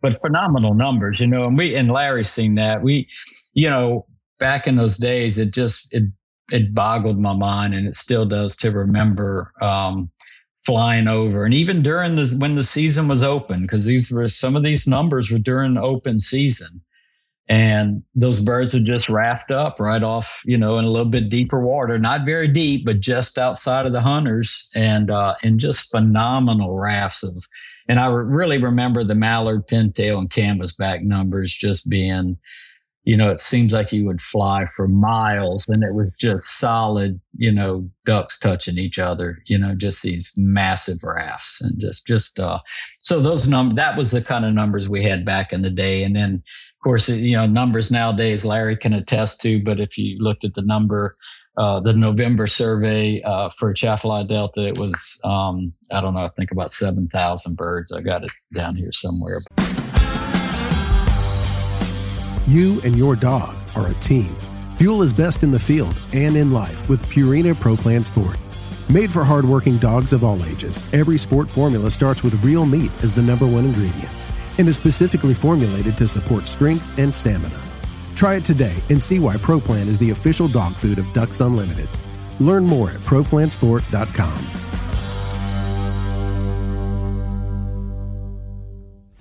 but 0.00 0.18
phenomenal 0.20 0.74
numbers, 0.74 1.20
you 1.20 1.26
know. 1.26 1.46
And 1.46 1.58
we 1.58 1.74
and 1.74 1.90
Larry's 1.90 2.30
seen 2.30 2.54
that. 2.54 2.82
We, 2.82 3.06
you 3.52 3.68
know, 3.68 4.06
back 4.38 4.66
in 4.66 4.76
those 4.76 4.96
days, 4.96 5.36
it 5.36 5.52
just 5.52 5.92
it 5.92 6.04
it 6.50 6.74
boggled 6.74 7.18
my 7.18 7.34
mind, 7.34 7.74
and 7.74 7.86
it 7.86 7.96
still 7.96 8.24
does 8.24 8.56
to 8.56 8.70
remember 8.70 9.52
um, 9.60 10.10
flying 10.64 11.06
over, 11.06 11.44
and 11.44 11.52
even 11.52 11.82
during 11.82 12.16
this 12.16 12.34
when 12.34 12.54
the 12.54 12.62
season 12.62 13.08
was 13.08 13.22
open, 13.22 13.62
because 13.62 13.84
these 13.84 14.10
were 14.10 14.26
some 14.26 14.56
of 14.56 14.62
these 14.62 14.86
numbers 14.86 15.30
were 15.30 15.38
during 15.38 15.76
open 15.76 16.18
season 16.18 16.80
and 17.50 18.04
those 18.14 18.38
birds 18.38 18.72
would 18.74 18.84
just 18.84 19.08
raft 19.08 19.50
up 19.50 19.80
right 19.80 20.04
off, 20.04 20.40
you 20.44 20.56
know, 20.56 20.78
in 20.78 20.84
a 20.84 20.90
little 20.90 21.10
bit 21.10 21.28
deeper 21.28 21.60
water, 21.60 21.98
not 21.98 22.24
very 22.24 22.46
deep, 22.46 22.86
but 22.86 23.00
just 23.00 23.38
outside 23.38 23.86
of 23.86 23.92
the 23.92 24.00
hunters, 24.00 24.70
and 24.76 25.10
uh, 25.10 25.34
and 25.42 25.58
just 25.58 25.90
phenomenal 25.90 26.78
rafts 26.78 27.24
of. 27.24 27.44
And 27.88 27.98
I 27.98 28.06
really 28.06 28.62
remember 28.62 29.02
the 29.02 29.16
mallard, 29.16 29.66
pintail, 29.66 30.18
and 30.18 30.30
canvasback 30.30 31.02
numbers 31.02 31.52
just 31.52 31.90
being, 31.90 32.38
you 33.02 33.16
know, 33.16 33.30
it 33.30 33.40
seems 33.40 33.72
like 33.72 33.92
you 33.92 34.06
would 34.06 34.20
fly 34.20 34.64
for 34.76 34.86
miles, 34.86 35.66
and 35.68 35.82
it 35.82 35.92
was 35.92 36.14
just 36.14 36.60
solid, 36.60 37.20
you 37.36 37.50
know, 37.50 37.90
ducks 38.04 38.38
touching 38.38 38.78
each 38.78 39.00
other, 39.00 39.42
you 39.46 39.58
know, 39.58 39.74
just 39.74 40.04
these 40.04 40.32
massive 40.36 41.02
rafts, 41.02 41.60
and 41.62 41.80
just 41.80 42.06
just 42.06 42.38
uh, 42.38 42.60
so 43.00 43.18
those 43.18 43.48
num 43.48 43.70
that 43.70 43.98
was 43.98 44.12
the 44.12 44.22
kind 44.22 44.44
of 44.44 44.54
numbers 44.54 44.88
we 44.88 45.02
had 45.02 45.24
back 45.24 45.52
in 45.52 45.62
the 45.62 45.70
day, 45.70 46.04
and 46.04 46.14
then 46.14 46.44
of 46.80 46.84
course, 46.84 47.10
you 47.10 47.36
know, 47.36 47.44
numbers 47.44 47.90
nowadays 47.90 48.42
Larry 48.42 48.74
can 48.74 48.94
attest 48.94 49.42
to, 49.42 49.62
but 49.62 49.80
if 49.80 49.98
you 49.98 50.16
looked 50.18 50.44
at 50.44 50.54
the 50.54 50.62
number, 50.62 51.12
uh, 51.58 51.78
the 51.78 51.92
November 51.92 52.46
survey 52.46 53.20
uh, 53.22 53.50
for 53.50 53.68
Atchafalaya 53.68 54.24
Delta, 54.24 54.66
it 54.66 54.78
was, 54.78 55.20
um, 55.22 55.74
I 55.92 56.00
don't 56.00 56.14
know, 56.14 56.20
I 56.20 56.28
think 56.28 56.52
about 56.52 56.70
7,000 56.70 57.54
birds. 57.58 57.92
I 57.92 58.00
got 58.00 58.24
it 58.24 58.30
down 58.54 58.76
here 58.76 58.92
somewhere. 58.92 59.40
You 62.46 62.80
and 62.80 62.96
your 62.96 63.14
dog 63.14 63.54
are 63.76 63.88
a 63.88 63.94
team. 63.94 64.34
Fuel 64.78 65.02
is 65.02 65.12
best 65.12 65.42
in 65.42 65.50
the 65.50 65.60
field 65.60 65.94
and 66.14 66.34
in 66.34 66.50
life 66.50 66.88
with 66.88 67.04
Purina 67.08 67.54
Pro 67.60 67.76
Plan 67.76 68.02
Sport. 68.02 68.38
Made 68.88 69.12
for 69.12 69.22
hardworking 69.22 69.76
dogs 69.76 70.14
of 70.14 70.24
all 70.24 70.42
ages, 70.46 70.82
every 70.94 71.18
sport 71.18 71.50
formula 71.50 71.90
starts 71.90 72.22
with 72.22 72.42
real 72.42 72.64
meat 72.64 72.90
as 73.02 73.12
the 73.12 73.20
number 73.20 73.46
one 73.46 73.66
ingredient 73.66 74.10
and 74.60 74.68
is 74.68 74.76
specifically 74.76 75.32
formulated 75.32 75.96
to 75.96 76.06
support 76.06 76.46
strength 76.46 76.86
and 76.98 77.12
stamina. 77.14 77.58
Try 78.14 78.34
it 78.34 78.44
today 78.44 78.76
and 78.90 79.02
see 79.02 79.18
why 79.18 79.36
ProPlan 79.36 79.88
is 79.88 79.96
the 79.96 80.10
official 80.10 80.48
dog 80.48 80.76
food 80.76 80.98
of 80.98 81.10
Ducks 81.14 81.40
Unlimited. 81.40 81.88
Learn 82.38 82.66
more 82.66 82.90
at 82.90 83.00
ProPlansport.com. 83.00 84.69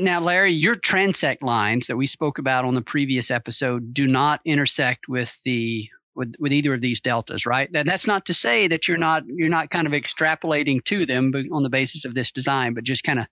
Now, 0.00 0.20
Larry, 0.20 0.52
your 0.52 0.76
transect 0.76 1.42
lines 1.42 1.86
that 1.86 1.96
we 1.96 2.06
spoke 2.06 2.38
about 2.38 2.64
on 2.64 2.74
the 2.74 2.82
previous 2.82 3.30
episode 3.30 3.92
do 3.94 4.06
not 4.06 4.40
intersect 4.44 5.08
with 5.08 5.40
the 5.42 5.88
with, 6.18 6.34
with 6.40 6.52
either 6.52 6.74
of 6.74 6.80
these 6.80 7.00
deltas, 7.00 7.46
right? 7.46 7.70
And 7.72 7.88
that's 7.88 8.06
not 8.06 8.26
to 8.26 8.34
say 8.34 8.66
that 8.66 8.88
you're 8.88 8.98
not 8.98 9.22
you're 9.26 9.48
not 9.48 9.70
kind 9.70 9.86
of 9.86 9.92
extrapolating 9.92 10.84
to 10.84 11.06
them 11.06 11.32
on 11.52 11.62
the 11.62 11.70
basis 11.70 12.04
of 12.04 12.14
this 12.14 12.32
design, 12.32 12.74
but 12.74 12.82
just 12.82 13.04
kind 13.04 13.20
of 13.20 13.26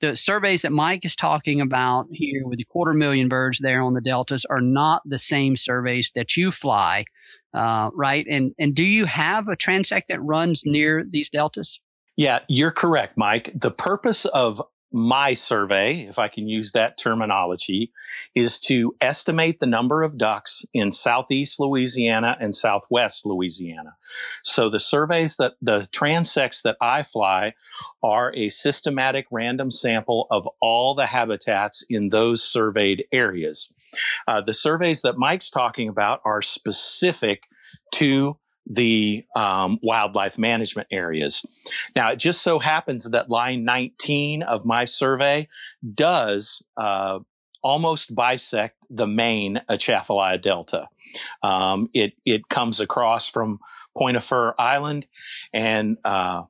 the 0.00 0.16
surveys 0.16 0.62
that 0.62 0.72
Mike 0.72 1.04
is 1.04 1.14
talking 1.14 1.60
about 1.60 2.06
here 2.10 2.46
with 2.46 2.58
the 2.58 2.64
quarter 2.64 2.94
million 2.94 3.28
birds 3.28 3.58
there 3.58 3.82
on 3.82 3.92
the 3.92 4.00
deltas 4.00 4.46
are 4.46 4.62
not 4.62 5.02
the 5.04 5.18
same 5.18 5.54
surveys 5.54 6.10
that 6.14 6.34
you 6.34 6.50
fly, 6.50 7.04
uh, 7.52 7.90
right? 7.94 8.26
And 8.28 8.52
and 8.58 8.74
do 8.74 8.84
you 8.84 9.04
have 9.04 9.48
a 9.48 9.56
transect 9.56 10.04
that 10.08 10.22
runs 10.22 10.62
near 10.64 11.04
these 11.08 11.28
deltas? 11.28 11.78
Yeah, 12.16 12.40
you're 12.48 12.72
correct, 12.72 13.18
Mike. 13.18 13.52
The 13.54 13.70
purpose 13.70 14.24
of 14.24 14.62
my 14.92 15.34
survey, 15.34 16.06
if 16.08 16.18
I 16.18 16.28
can 16.28 16.48
use 16.48 16.72
that 16.72 16.98
terminology, 16.98 17.92
is 18.34 18.58
to 18.60 18.94
estimate 19.00 19.60
the 19.60 19.66
number 19.66 20.02
of 20.02 20.18
ducks 20.18 20.64
in 20.74 20.90
southeast 20.90 21.60
Louisiana 21.60 22.36
and 22.40 22.54
southwest 22.54 23.24
Louisiana. 23.24 23.96
So 24.42 24.68
the 24.68 24.80
surveys 24.80 25.36
that 25.36 25.52
the 25.62 25.88
transects 25.92 26.62
that 26.62 26.76
I 26.80 27.02
fly 27.02 27.54
are 28.02 28.34
a 28.34 28.48
systematic 28.48 29.26
random 29.30 29.70
sample 29.70 30.26
of 30.30 30.48
all 30.60 30.94
the 30.94 31.06
habitats 31.06 31.84
in 31.88 32.08
those 32.08 32.42
surveyed 32.42 33.04
areas. 33.12 33.72
Uh, 34.26 34.40
the 34.40 34.54
surveys 34.54 35.02
that 35.02 35.18
Mike's 35.18 35.50
talking 35.50 35.88
about 35.88 36.20
are 36.24 36.42
specific 36.42 37.44
to 37.94 38.36
the 38.70 39.24
um, 39.34 39.78
wildlife 39.82 40.38
management 40.38 40.86
areas. 40.92 41.44
Now, 41.96 42.12
it 42.12 42.16
just 42.16 42.42
so 42.42 42.60
happens 42.60 43.10
that 43.10 43.28
line 43.28 43.64
19 43.64 44.44
of 44.44 44.64
my 44.64 44.84
survey 44.84 45.48
does 45.94 46.62
uh, 46.76 47.18
almost 47.62 48.14
bisect 48.14 48.76
the 48.88 49.08
main 49.08 49.60
Atchafalaya 49.68 50.38
Delta. 50.38 50.88
Um, 51.42 51.90
it 51.92 52.12
it 52.24 52.48
comes 52.48 52.78
across 52.78 53.28
from 53.28 53.58
Point 53.98 54.16
au 54.16 54.20
Fer 54.20 54.54
Island 54.58 55.06
and 55.52 55.98
uh, 56.04 56.42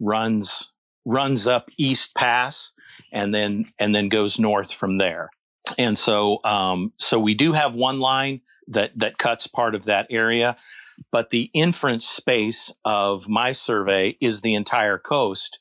runs 0.00 0.72
runs 1.04 1.46
up 1.46 1.68
East 1.78 2.14
Pass 2.16 2.72
and 3.12 3.32
then 3.32 3.72
and 3.78 3.94
then 3.94 4.08
goes 4.08 4.38
north 4.38 4.72
from 4.72 4.98
there. 4.98 5.30
And 5.78 5.96
so 5.96 6.38
um, 6.44 6.92
so 6.96 7.18
we 7.18 7.34
do 7.34 7.52
have 7.52 7.74
one 7.74 8.00
line 8.00 8.40
that 8.68 8.92
that 8.96 9.18
cuts 9.18 9.46
part 9.46 9.74
of 9.74 9.84
that 9.84 10.06
area. 10.10 10.56
But 11.10 11.30
the 11.30 11.50
inference 11.54 12.06
space 12.06 12.72
of 12.84 13.28
my 13.28 13.52
survey 13.52 14.16
is 14.20 14.40
the 14.40 14.54
entire 14.54 14.98
coast, 14.98 15.58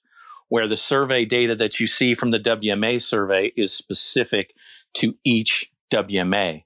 where 0.50 0.68
the 0.68 0.78
survey 0.78 1.26
data 1.26 1.56
that 1.56 1.80
you 1.80 1.88
see 1.88 2.14
from 2.14 2.32
the 2.32 2.40
WMA 2.40 3.02
survey 3.02 3.52
is 3.56 3.74
specific 3.74 4.54
to 4.96 5.16
each 5.24 5.72
WMA. 5.92 6.64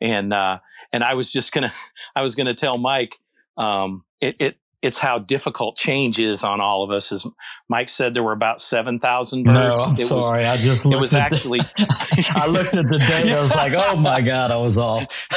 And 0.00 0.32
uh, 0.32 0.58
and 0.92 1.02
I 1.02 1.14
was 1.14 1.32
just 1.32 1.52
gonna 1.52 1.72
I 2.16 2.22
was 2.22 2.34
gonna 2.34 2.54
tell 2.54 2.78
Mike 2.78 3.16
um, 3.56 4.04
it, 4.20 4.36
it 4.38 4.56
it's 4.80 4.98
how 4.98 5.18
difficult 5.18 5.76
change 5.76 6.20
is 6.20 6.44
on 6.44 6.60
all 6.60 6.84
of 6.84 6.90
us. 6.90 7.10
As 7.10 7.26
Mike 7.68 7.88
said, 7.88 8.14
there 8.14 8.22
were 8.22 8.32
about 8.32 8.60
seven 8.60 8.98
thousand 8.98 9.44
birds. 9.44 9.76
No, 9.78 9.84
I'm 9.84 9.92
it 9.92 9.98
sorry. 9.98 10.44
Was, 10.44 10.58
I 10.58 10.62
just 10.62 10.86
it 10.86 11.00
was 11.00 11.14
actually. 11.14 11.58
The, 11.58 12.32
I 12.36 12.46
looked 12.46 12.76
at 12.76 12.88
the 12.88 12.98
data. 12.98 13.36
I 13.36 13.40
was 13.40 13.54
like, 13.54 13.72
oh 13.74 13.96
my 13.96 14.20
god, 14.20 14.50
I 14.50 14.56
was 14.56 14.78
off. 14.78 15.28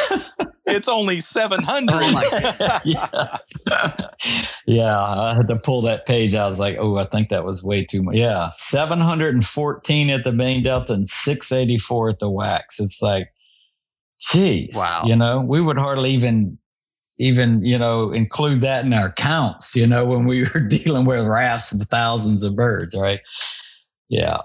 it's 0.67 0.87
only 0.87 1.19
700. 1.19 1.93
Oh 1.95 2.79
yeah. 2.85 3.37
yeah, 4.65 4.99
I 4.99 5.35
had 5.35 5.47
to 5.47 5.59
pull 5.61 5.81
that 5.83 6.05
page. 6.05 6.35
I 6.35 6.45
was 6.45 6.59
like, 6.59 6.77
oh, 6.79 6.97
I 6.97 7.07
think 7.07 7.29
that 7.29 7.43
was 7.43 7.63
way 7.63 7.85
too 7.85 8.03
much. 8.03 8.15
Yeah, 8.15 8.49
714 8.49 10.09
at 10.09 10.23
the 10.23 10.31
main 10.31 10.63
delta 10.63 10.93
and 10.93 11.07
684 11.07 12.09
at 12.09 12.19
the 12.19 12.29
wax. 12.29 12.79
It's 12.79 13.01
like, 13.01 13.33
geez, 14.19 14.75
wow. 14.75 15.03
You 15.05 15.15
know, 15.15 15.41
we 15.41 15.61
would 15.61 15.77
hardly 15.77 16.11
even 16.11 16.57
even 17.21 17.63
you 17.63 17.77
know 17.77 18.11
include 18.11 18.61
that 18.61 18.85
in 18.85 18.93
our 18.93 19.11
counts 19.11 19.75
you 19.75 19.85
know 19.85 20.05
when 20.05 20.25
we 20.25 20.41
were 20.53 20.67
dealing 20.67 21.05
with 21.05 21.25
rafts 21.25 21.71
of 21.71 21.87
thousands 21.87 22.43
of 22.43 22.55
birds 22.55 22.97
right? 22.97 23.19
Yeah. 24.09 24.39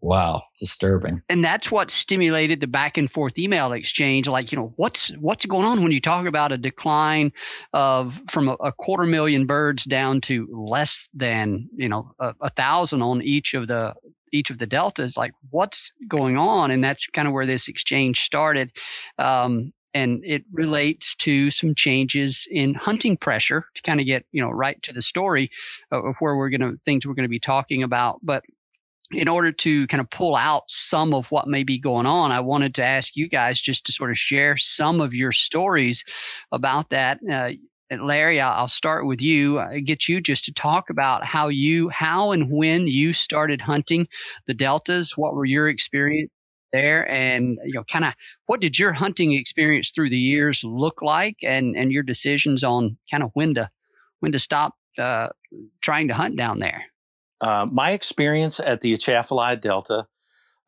Wow. 0.00 0.42
Disturbing. 0.58 1.22
And 1.28 1.44
that's 1.44 1.70
what 1.70 1.88
stimulated 1.88 2.58
the 2.58 2.66
back 2.66 2.96
and 2.96 3.08
forth 3.08 3.38
email 3.38 3.72
exchange 3.72 4.26
like 4.26 4.50
you 4.50 4.58
know 4.58 4.72
what's 4.76 5.10
what's 5.18 5.46
going 5.46 5.64
on 5.64 5.82
when 5.82 5.92
you 5.92 6.00
talk 6.00 6.26
about 6.26 6.50
a 6.50 6.58
decline 6.58 7.32
of 7.72 8.20
from 8.28 8.48
a, 8.48 8.54
a 8.54 8.72
quarter 8.72 9.04
million 9.04 9.46
birds 9.46 9.84
down 9.84 10.20
to 10.22 10.48
less 10.50 11.08
than 11.14 11.68
you 11.76 11.88
know 11.88 12.10
a, 12.18 12.34
a 12.40 12.50
thousand 12.50 13.02
on 13.02 13.22
each 13.22 13.54
of 13.54 13.68
the 13.68 13.94
each 14.32 14.50
of 14.50 14.58
the 14.58 14.66
deltas 14.66 15.16
like 15.16 15.32
what's 15.50 15.92
going 16.08 16.36
on? 16.36 16.70
And 16.70 16.82
that's 16.82 17.06
kind 17.06 17.28
of 17.28 17.34
where 17.34 17.46
this 17.46 17.68
exchange 17.68 18.20
started. 18.22 18.72
Um, 19.18 19.72
and 19.94 20.22
it 20.24 20.44
relates 20.52 21.14
to 21.16 21.50
some 21.50 21.74
changes 21.74 22.46
in 22.50 22.74
hunting 22.74 23.16
pressure 23.16 23.66
to 23.74 23.82
kind 23.82 24.00
of 24.00 24.06
get 24.06 24.24
you 24.32 24.42
know 24.42 24.50
right 24.50 24.82
to 24.82 24.92
the 24.92 25.02
story 25.02 25.50
of 25.90 26.16
where 26.18 26.36
we're 26.36 26.50
going 26.50 26.60
to 26.60 26.78
things 26.84 27.06
we're 27.06 27.14
going 27.14 27.24
to 27.24 27.28
be 27.28 27.40
talking 27.40 27.82
about 27.82 28.18
but 28.22 28.42
in 29.12 29.28
order 29.28 29.52
to 29.52 29.86
kind 29.88 30.00
of 30.00 30.10
pull 30.10 30.34
out 30.34 30.64
some 30.68 31.12
of 31.12 31.30
what 31.30 31.46
may 31.46 31.64
be 31.64 31.78
going 31.78 32.06
on, 32.06 32.32
I 32.32 32.40
wanted 32.40 32.74
to 32.76 32.84
ask 32.84 33.16
you 33.16 33.28
guys 33.28 33.60
just 33.60 33.84
to 33.86 33.92
sort 33.92 34.10
of 34.10 34.18
share 34.18 34.56
some 34.56 35.00
of 35.00 35.12
your 35.12 35.32
stories 35.32 36.04
about 36.50 36.90
that. 36.90 37.18
Uh, 37.30 37.50
Larry, 37.90 38.40
I'll 38.40 38.68
start 38.68 39.06
with 39.06 39.20
you. 39.20 39.58
I 39.58 39.80
get 39.80 40.08
you 40.08 40.20
just 40.20 40.46
to 40.46 40.52
talk 40.52 40.88
about 40.88 41.26
how 41.26 41.48
you, 41.48 41.90
how 41.90 42.32
and 42.32 42.50
when 42.50 42.86
you 42.86 43.12
started 43.12 43.60
hunting 43.60 44.08
the 44.46 44.54
deltas. 44.54 45.16
What 45.16 45.34
were 45.34 45.44
your 45.44 45.68
experience 45.68 46.30
there, 46.72 47.08
and 47.10 47.58
you 47.64 47.74
know, 47.74 47.84
kind 47.84 48.04
of 48.04 48.14
what 48.46 48.60
did 48.60 48.78
your 48.78 48.92
hunting 48.92 49.32
experience 49.32 49.90
through 49.90 50.10
the 50.10 50.18
years 50.18 50.62
look 50.64 51.02
like, 51.02 51.36
and 51.42 51.76
and 51.76 51.92
your 51.92 52.02
decisions 52.02 52.64
on 52.64 52.96
kind 53.10 53.22
of 53.22 53.30
when 53.34 53.54
to 53.54 53.70
when 54.20 54.32
to 54.32 54.38
stop 54.38 54.74
uh, 54.98 55.28
trying 55.80 56.08
to 56.08 56.14
hunt 56.14 56.36
down 56.36 56.58
there. 56.58 56.84
Uh, 57.40 57.66
my 57.70 57.90
experience 57.90 58.60
at 58.60 58.80
the 58.82 58.92
Atchafalaya 58.92 59.56
Delta 59.56 60.06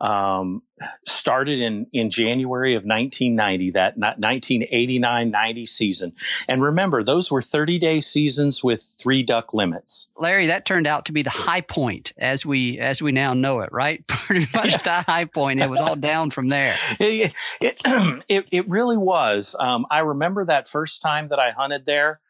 um, 0.05 0.61
started 1.07 1.61
in, 1.61 1.87
in 1.95 2.11
January 2.11 2.75
of 2.75 2.85
1990, 2.85 3.71
that 3.71 3.97
1989 3.97 5.31
90 5.31 5.67
season. 5.67 6.13
And 6.47 6.63
remember, 6.63 7.03
those 7.03 7.31
were 7.31 7.41
30 7.41 7.79
day 7.79 8.01
seasons 8.03 8.63
with 8.63 8.85
three 8.99 9.23
duck 9.23 9.55
limits. 9.55 10.11
Larry, 10.19 10.49
that 10.49 10.67
turned 10.67 10.87
out 10.87 11.07
to 11.07 11.13
be 11.13 11.23
the 11.23 11.31
high 11.31 11.63
point 11.63 12.13
as 12.19 12.45
we 12.45 12.79
as 12.79 13.01
we 13.01 13.13
now 13.13 13.33
know 13.33 13.61
it, 13.61 13.71
right? 13.73 14.07
Pretty 14.09 14.47
much 14.53 14.83
the 14.83 15.03
high 15.03 15.25
point. 15.25 15.61
It 15.61 15.71
was 15.71 15.81
all 15.81 15.97
down 15.97 16.31
from 16.31 16.49
there. 16.49 16.75
It, 17.01 17.33
it, 17.61 17.81
it, 18.29 18.47
it 18.51 18.69
really 18.69 18.97
was. 18.97 19.55
Um, 19.59 19.87
I 19.91 20.01
remember 20.01 20.45
that 20.45 20.69
first 20.69 21.03
time 21.03 21.29
that 21.29 21.39
I 21.39 21.51
hunted 21.51 21.87
there. 21.87 22.21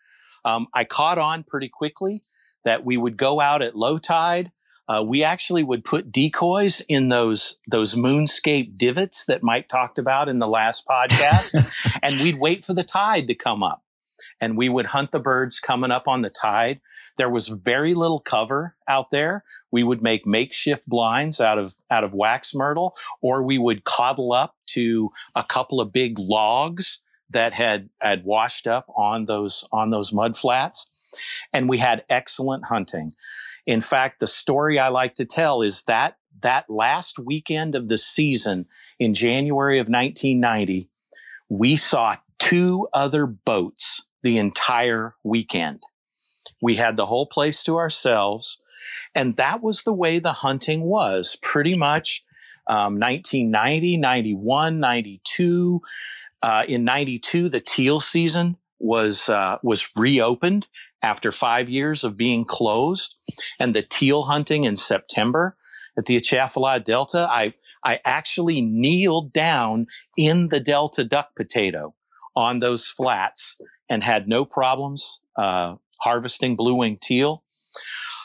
Um, 0.44 0.66
I 0.74 0.84
caught 0.84 1.18
on 1.18 1.42
pretty 1.42 1.68
quickly 1.68 2.22
that 2.64 2.84
we 2.84 2.96
would 2.96 3.16
go 3.16 3.40
out 3.40 3.62
at 3.62 3.76
low 3.76 3.98
tide. 3.98 4.52
Uh, 4.88 5.02
we 5.02 5.24
actually 5.24 5.62
would 5.62 5.84
put 5.84 6.12
decoys 6.12 6.82
in 6.88 7.08
those 7.08 7.58
those 7.68 7.94
moonscape 7.94 8.76
divots 8.76 9.24
that 9.26 9.42
Mike 9.42 9.68
talked 9.68 9.98
about 9.98 10.28
in 10.28 10.38
the 10.38 10.48
last 10.48 10.84
podcast, 10.86 11.54
and 12.02 12.20
we'd 12.20 12.38
wait 12.38 12.64
for 12.64 12.74
the 12.74 12.84
tide 12.84 13.26
to 13.28 13.34
come 13.34 13.62
up, 13.62 13.82
and 14.40 14.58
we 14.58 14.68
would 14.68 14.86
hunt 14.86 15.10
the 15.10 15.18
birds 15.18 15.58
coming 15.58 15.90
up 15.90 16.06
on 16.06 16.20
the 16.20 16.28
tide. 16.28 16.80
There 17.16 17.30
was 17.30 17.48
very 17.48 17.94
little 17.94 18.20
cover 18.20 18.76
out 18.86 19.10
there. 19.10 19.44
We 19.70 19.82
would 19.82 20.02
make 20.02 20.26
makeshift 20.26 20.86
blinds 20.86 21.40
out 21.40 21.58
of 21.58 21.72
out 21.90 22.04
of 22.04 22.12
wax 22.12 22.54
myrtle, 22.54 22.94
or 23.22 23.42
we 23.42 23.56
would 23.56 23.84
coddle 23.84 24.32
up 24.32 24.54
to 24.66 25.10
a 25.34 25.44
couple 25.44 25.80
of 25.80 25.92
big 25.92 26.18
logs 26.18 27.00
that 27.30 27.54
had 27.54 27.88
had 28.02 28.24
washed 28.24 28.66
up 28.66 28.86
on 28.94 29.24
those 29.24 29.64
on 29.72 29.90
those 29.90 30.12
mud 30.12 30.36
flats 30.36 30.90
and 31.52 31.68
we 31.68 31.78
had 31.78 32.04
excellent 32.08 32.64
hunting. 32.66 33.12
In 33.66 33.80
fact, 33.80 34.20
the 34.20 34.26
story 34.26 34.78
I 34.78 34.88
like 34.88 35.14
to 35.14 35.24
tell 35.24 35.62
is 35.62 35.82
that 35.82 36.16
that 36.42 36.68
last 36.68 37.18
weekend 37.18 37.74
of 37.74 37.88
the 37.88 37.98
season 37.98 38.66
in 38.98 39.14
January 39.14 39.78
of 39.78 39.88
1990, 39.88 40.88
we 41.48 41.76
saw 41.76 42.16
two 42.38 42.88
other 42.92 43.26
boats 43.26 44.06
the 44.22 44.38
entire 44.38 45.14
weekend. 45.22 45.82
We 46.60 46.76
had 46.76 46.96
the 46.96 47.06
whole 47.06 47.26
place 47.26 47.62
to 47.64 47.76
ourselves. 47.76 48.58
And 49.14 49.36
that 49.36 49.62
was 49.62 49.82
the 49.82 49.92
way 49.92 50.18
the 50.18 50.32
hunting 50.32 50.82
was 50.82 51.36
pretty 51.42 51.76
much 51.76 52.24
um, 52.66 52.98
1990, 52.98 53.98
91, 53.98 54.80
92. 54.80 55.82
Uh, 56.42 56.62
in 56.68 56.84
92, 56.84 57.48
the 57.48 57.60
teal 57.60 58.00
season 58.00 58.56
was 58.78 59.28
uh, 59.28 59.58
was 59.62 59.88
reopened 59.96 60.66
after 61.04 61.30
five 61.30 61.68
years 61.68 62.02
of 62.02 62.16
being 62.16 62.46
closed, 62.46 63.16
and 63.60 63.74
the 63.74 63.82
teal 63.82 64.22
hunting 64.22 64.64
in 64.64 64.74
September 64.74 65.56
at 65.98 66.06
the 66.06 66.16
Atchafalaya 66.16 66.80
Delta, 66.80 67.28
I 67.30 67.54
I 67.84 68.00
actually 68.06 68.62
kneeled 68.62 69.32
down 69.34 69.86
in 70.16 70.48
the 70.48 70.60
Delta 70.60 71.04
duck 71.04 71.36
potato 71.36 71.94
on 72.34 72.60
those 72.60 72.86
flats 72.86 73.60
and 73.90 74.02
had 74.02 74.26
no 74.26 74.46
problems 74.46 75.20
uh, 75.36 75.74
harvesting 76.00 76.56
blue 76.56 76.76
wing 76.76 76.96
teal. 77.00 77.44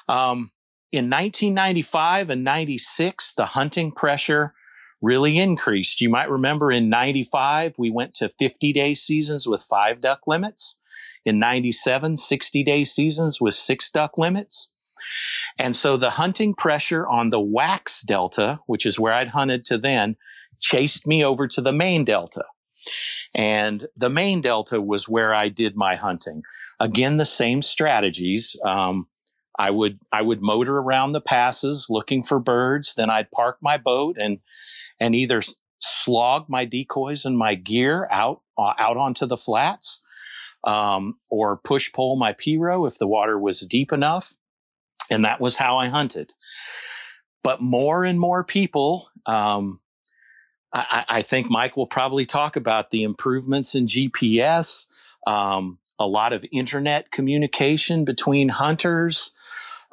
Um, 0.08 0.52
in 0.94 1.10
1995 1.10 2.30
and 2.30 2.44
96, 2.46 3.34
the 3.34 3.48
hunting 3.48 3.92
pressure 3.92 4.54
really 5.02 5.38
increased. 5.38 6.00
You 6.00 6.10
might 6.10 6.30
remember 6.30 6.72
in 6.72 6.90
95, 6.90 7.76
we 7.78 7.90
went 7.90 8.14
to 8.16 8.32
50 8.40 8.72
day 8.72 8.96
seasons 8.96 9.46
with 9.46 9.64
five 9.64 10.00
duck 10.00 10.22
limits. 10.26 10.79
In 11.26 11.40
97, 11.40 12.18
60 12.18 12.64
day 12.64 12.84
seasons 12.84 13.40
with 13.42 13.54
six 13.54 13.90
duck 13.90 14.18
limits. 14.18 14.72
And 15.58 15.76
so 15.76 15.98
the 15.98 16.12
hunting 16.12 16.54
pressure 16.54 17.08
on 17.08 17.30
the 17.30 17.40
wax 17.40 18.02
delta, 18.02 18.60
which 18.68 18.86
is 18.86 19.00
where 19.00 19.14
I'd 19.14 19.30
hunted 19.30 19.66
to 19.66 19.78
then, 19.78 20.16
chased 20.60 21.08
me 21.08 21.24
over 21.24 21.48
to 21.48 21.62
the 21.62 21.72
main 21.72 22.06
delta. 22.06 22.44
And 23.36 23.88
the 23.96 24.10
main 24.10 24.42
delta 24.42 24.82
was 24.82 25.08
where 25.08 25.34
I 25.34 25.50
did 25.50 25.76
my 25.76 25.96
hunting. 25.96 26.44
Again, 26.80 27.18
the 27.18 27.26
same 27.26 27.62
strategies. 27.62 28.56
Um, 28.66 29.08
I 29.58 29.72
would 29.72 30.00
I 30.12 30.22
would 30.22 30.42
motor 30.42 30.78
around 30.78 31.12
the 31.12 31.22
passes 31.22 31.88
looking 31.90 32.24
for 32.24 32.40
birds. 32.40 32.96
Then 32.96 33.10
I'd 33.10 33.30
park 33.32 33.58
my 33.62 33.78
boat 33.78 34.16
and 34.18 34.40
and 35.00 35.14
either 35.14 35.42
slog 35.80 36.46
my 36.48 36.66
decoys 36.66 37.26
and 37.26 37.38
my 37.38 37.56
gear 37.56 38.08
out 38.10 38.42
uh, 38.58 38.74
out 38.80 38.96
onto 38.96 39.26
the 39.26 39.38
flats, 39.38 40.02
um, 40.64 41.18
or 41.30 41.58
push 41.58 41.92
pole 41.92 42.18
my 42.18 42.34
pirogue 42.34 42.88
if 42.88 42.98
the 42.98 43.08
water 43.08 43.40
was 43.40 43.62
deep 43.62 43.92
enough, 43.92 44.34
and 45.10 45.24
that 45.24 45.40
was 45.40 45.56
how 45.56 45.78
I 45.78 45.88
hunted. 45.88 46.34
But 47.44 47.62
more 47.62 48.04
and 48.04 48.20
more 48.20 48.44
people, 48.44 49.10
um, 49.26 49.80
I, 50.74 51.06
I, 51.08 51.22
think 51.22 51.50
Mike 51.50 51.78
will 51.78 51.88
probably 51.88 52.26
talk 52.26 52.56
about 52.56 52.92
the 52.92 53.04
improvements 53.04 53.76
in 53.76 53.86
GPS, 53.86 54.86
um, 55.26 55.80
a 55.98 56.06
lot 56.06 56.34
of 56.34 56.46
internet 56.52 57.12
communication 57.12 58.06
between 58.06 58.50
hunters. 58.50 59.32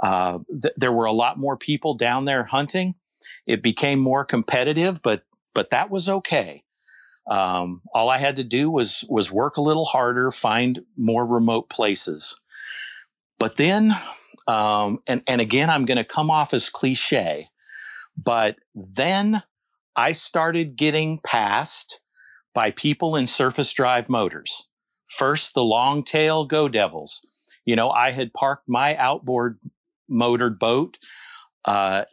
Uh, 0.02 0.40
th- 0.61 0.74
there 0.76 0.92
were 0.92 1.07
a 1.07 1.12
lot 1.12 1.38
more 1.38 1.57
people 1.57 1.94
down 1.94 2.24
there 2.24 2.44
hunting. 2.44 2.94
It 3.46 3.62
became 3.62 3.98
more 3.98 4.24
competitive, 4.24 5.00
but 5.02 5.22
but 5.55 5.70
that 5.70 5.90
was 5.90 6.09
okay. 6.09 6.64
Um, 7.31 7.83
all 7.93 8.09
I 8.09 8.19
had 8.19 8.37
to 8.37 8.45
do 8.45 8.71
was 8.71 9.05
was 9.09 9.33
work 9.33 9.57
a 9.57 9.62
little 9.62 9.85
harder, 9.85 10.31
find 10.31 10.81
more 10.97 11.27
remote 11.27 11.69
places. 11.69 12.41
But 13.39 13.57
then 13.57 13.95
um, 14.47 15.01
and, 15.07 15.23
and 15.27 15.41
again, 15.41 15.71
I'm 15.71 15.85
going 15.85 15.97
to 15.97 16.05
come 16.05 16.31
off 16.31 16.55
as 16.55 16.69
cliche, 16.69 17.49
but 18.17 18.57
then 18.75 19.43
I 19.97 20.12
started 20.12 20.77
getting 20.77 21.21
passed 21.25 22.01
by 22.55 22.71
people 22.71 23.17
in 23.17 23.27
surface 23.27 23.73
drive 23.73 24.09
motors. 24.09 24.69
First, 25.09 25.55
the 25.55 25.65
long 25.65 26.05
tail 26.05 26.45
Go 26.45 26.69
Devils. 26.69 27.27
You 27.65 27.77
know, 27.77 27.91
I 27.91 28.12
had 28.12 28.33
parked 28.33 28.69
my 28.69 28.97
outboard 28.97 29.59
motored 30.09 30.59
boat 30.59 30.99
uh, 31.65 32.05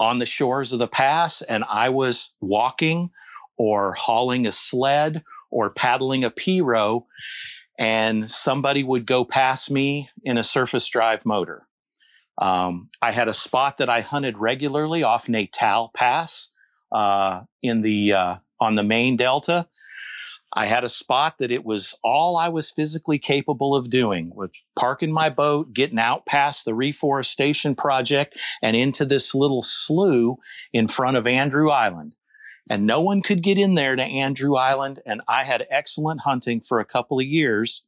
on 0.00 0.18
the 0.18 0.26
shores 0.26 0.72
of 0.72 0.80
the 0.80 0.88
pass, 0.88 1.42
and 1.42 1.64
I 1.64 1.90
was 1.90 2.32
walking 2.40 3.10
or 3.56 3.92
hauling 3.92 4.46
a 4.46 4.52
sled 4.52 5.22
or 5.50 5.70
paddling 5.70 6.24
a 6.24 6.30
pirogue, 6.30 7.04
and 7.78 8.30
somebody 8.30 8.82
would 8.82 9.06
go 9.06 9.24
past 9.24 9.70
me 9.70 10.08
in 10.24 10.38
a 10.38 10.44
surface 10.44 10.86
drive 10.88 11.24
motor. 11.24 11.66
Um, 12.38 12.88
I 13.00 13.12
had 13.12 13.28
a 13.28 13.34
spot 13.34 13.78
that 13.78 13.88
I 13.88 14.02
hunted 14.02 14.38
regularly 14.38 15.02
off 15.02 15.28
Natal 15.28 15.90
Pass 15.94 16.50
uh, 16.92 17.42
in 17.62 17.82
the 17.82 18.12
uh, 18.12 18.36
on 18.60 18.74
the 18.74 18.82
main 18.82 19.16
delta. 19.16 19.68
I 20.52 20.66
had 20.66 20.84
a 20.84 20.88
spot 20.88 21.34
that 21.38 21.50
it 21.50 21.66
was 21.66 21.94
all 22.02 22.36
I 22.38 22.48
was 22.48 22.70
physically 22.70 23.18
capable 23.18 23.74
of 23.74 23.90
doing 23.90 24.32
with 24.34 24.50
parking 24.78 25.12
my 25.12 25.28
boat, 25.28 25.74
getting 25.74 25.98
out 25.98 26.24
past 26.24 26.64
the 26.64 26.74
reforestation 26.74 27.74
project 27.74 28.38
and 28.62 28.74
into 28.74 29.04
this 29.04 29.34
little 29.34 29.62
slough 29.62 30.38
in 30.72 30.88
front 30.88 31.18
of 31.18 31.26
Andrew 31.26 31.70
Island. 31.70 32.14
And 32.68 32.86
no 32.86 33.00
one 33.00 33.22
could 33.22 33.42
get 33.42 33.58
in 33.58 33.74
there 33.74 33.94
to 33.94 34.02
Andrew 34.02 34.56
Island. 34.56 35.00
And 35.06 35.20
I 35.28 35.44
had 35.44 35.66
excellent 35.70 36.20
hunting 36.22 36.60
for 36.60 36.80
a 36.80 36.84
couple 36.84 37.20
of 37.20 37.26
years 37.26 37.84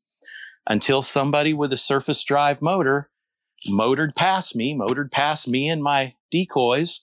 until 0.66 1.02
somebody 1.02 1.52
with 1.52 1.72
a 1.72 1.76
surface 1.76 2.22
drive 2.22 2.62
motor 2.62 3.10
motored 3.66 4.14
past 4.14 4.54
me, 4.54 4.74
motored 4.74 5.10
past 5.10 5.48
me 5.48 5.68
and 5.68 5.82
my 5.82 6.14
decoys, 6.30 7.00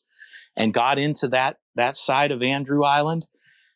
and 0.56 0.74
got 0.74 0.98
into 0.98 1.28
that 1.28 1.58
that 1.76 1.98
side 1.98 2.32
of 2.32 2.42
Andrew 2.42 2.84
Island. 2.84 3.28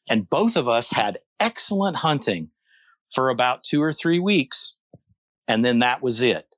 And 0.10 0.30
both 0.30 0.56
of 0.56 0.70
us 0.70 0.90
had 0.92 1.20
excellent 1.40 1.98
hunting 1.98 2.52
for 3.14 3.30
about 3.30 3.64
two 3.64 3.82
or 3.82 3.92
three 3.92 4.20
weeks. 4.20 4.78
And 5.48 5.66
then 5.66 5.80
that 5.80 6.02
was 6.02 6.22
it. 6.22 6.49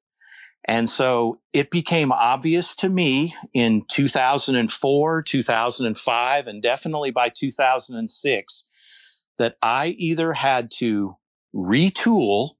And 0.65 0.88
so 0.88 1.39
it 1.54 1.71
became 1.71 2.12
obvious 2.12 2.76
to 2.78 2.89
me 2.89 3.36
in 3.54 3.84
2004, 3.89 5.21
2005, 5.24 6.47
and 6.47 6.62
definitely 6.62 7.12
by 7.12 7.30
2006 7.30 8.63
that 9.39 9.56
I 9.63 9.88
either 9.88 10.34
had 10.34 10.69
to 10.71 11.17
retool, 11.54 12.52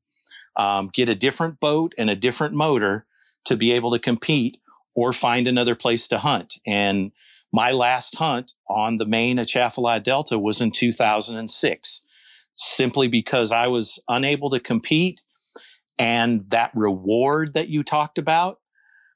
um, 0.56 0.90
get 0.92 1.10
a 1.10 1.16
different 1.16 1.60
boat 1.60 1.94
and 1.98 2.10
a 2.10 2.16
different 2.16 2.56
motor, 2.56 3.06
to 3.46 3.56
be 3.56 3.72
able 3.72 3.92
to 3.92 4.00
compete 4.00 4.58
or 4.94 5.14
find 5.14 5.48
another 5.48 5.76
place 5.76 6.08
to 6.08 6.18
hunt. 6.18 6.58
And 6.66 7.12
my 7.52 7.72
last 7.72 8.16
hunt 8.16 8.54
on 8.68 8.98
the 8.98 9.06
main 9.06 9.38
Atchafalaya 9.38 10.02
Delta 10.02 10.38
was 10.40 10.62
in 10.62 10.72
2006, 10.72 12.02
simply 12.56 13.08
because 13.08 13.52
I 13.52 13.68
was 13.68 14.00
unable 14.08 14.50
to 14.52 14.60
compete. 14.60 15.22
And 16.02 16.50
that 16.50 16.72
reward 16.74 17.54
that 17.54 17.70
you 17.70 17.84
talked 17.84 18.18
about 18.18 18.60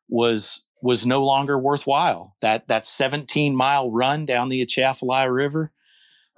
was 0.08 0.64
was 0.84 1.04
no 1.04 1.26
longer 1.26 1.58
worthwhile. 1.58 2.36
That 2.42 2.68
that 2.68 2.86
17 2.86 3.56
mile 3.56 3.90
run 3.90 4.28
down 4.28 4.50
the 4.50 4.62
Atchafalaya 4.62 5.32
River, 5.32 5.72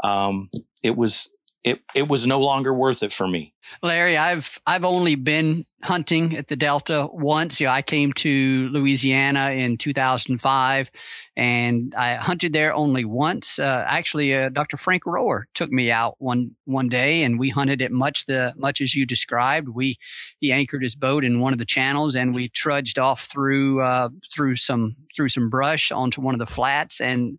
um, 0.05 0.49
it 0.81 0.95
was 0.95 1.33
it 1.65 1.81
it 1.93 2.07
was 2.07 2.25
no 2.25 2.39
longer 2.39 2.73
worth 2.73 3.03
it 3.03 3.11
for 3.11 3.27
me. 3.27 3.53
Larry, 3.83 4.15
I've 4.15 4.57
I've 4.65 4.85
only 4.85 5.15
been 5.15 5.65
hunting 5.83 6.37
at 6.37 6.47
the 6.47 6.55
Delta 6.55 7.09
once. 7.11 7.59
You 7.59 7.67
know, 7.67 7.73
I 7.73 7.81
came 7.81 8.13
to 8.13 8.69
Louisiana 8.71 9.51
in 9.51 9.75
2005, 9.75 10.89
and 11.37 11.93
I 11.95 12.15
hunted 12.15 12.51
there 12.51 12.73
only 12.73 13.05
once. 13.05 13.59
Uh, 13.59 13.85
actually, 13.87 14.33
uh, 14.33 14.49
Dr. 14.49 14.75
Frank 14.75 15.03
Rohwer 15.03 15.43
took 15.53 15.71
me 15.71 15.91
out 15.91 16.15
one 16.17 16.55
one 16.65 16.89
day, 16.89 17.21
and 17.21 17.37
we 17.37 17.49
hunted 17.49 17.79
it 17.79 17.91
much 17.91 18.25
the 18.25 18.53
much 18.57 18.81
as 18.81 18.95
you 18.95 19.05
described. 19.05 19.69
We 19.69 19.97
he 20.39 20.51
anchored 20.51 20.81
his 20.81 20.95
boat 20.95 21.23
in 21.23 21.39
one 21.39 21.53
of 21.53 21.59
the 21.59 21.65
channels, 21.65 22.15
and 22.15 22.33
we 22.33 22.49
trudged 22.49 22.97
off 22.97 23.25
through 23.25 23.83
uh, 23.83 24.09
through 24.33 24.55
some 24.55 24.95
through 25.15 25.29
some 25.29 25.47
brush 25.47 25.91
onto 25.91 26.21
one 26.21 26.33
of 26.33 26.39
the 26.39 26.47
flats 26.47 26.99
and 26.99 27.37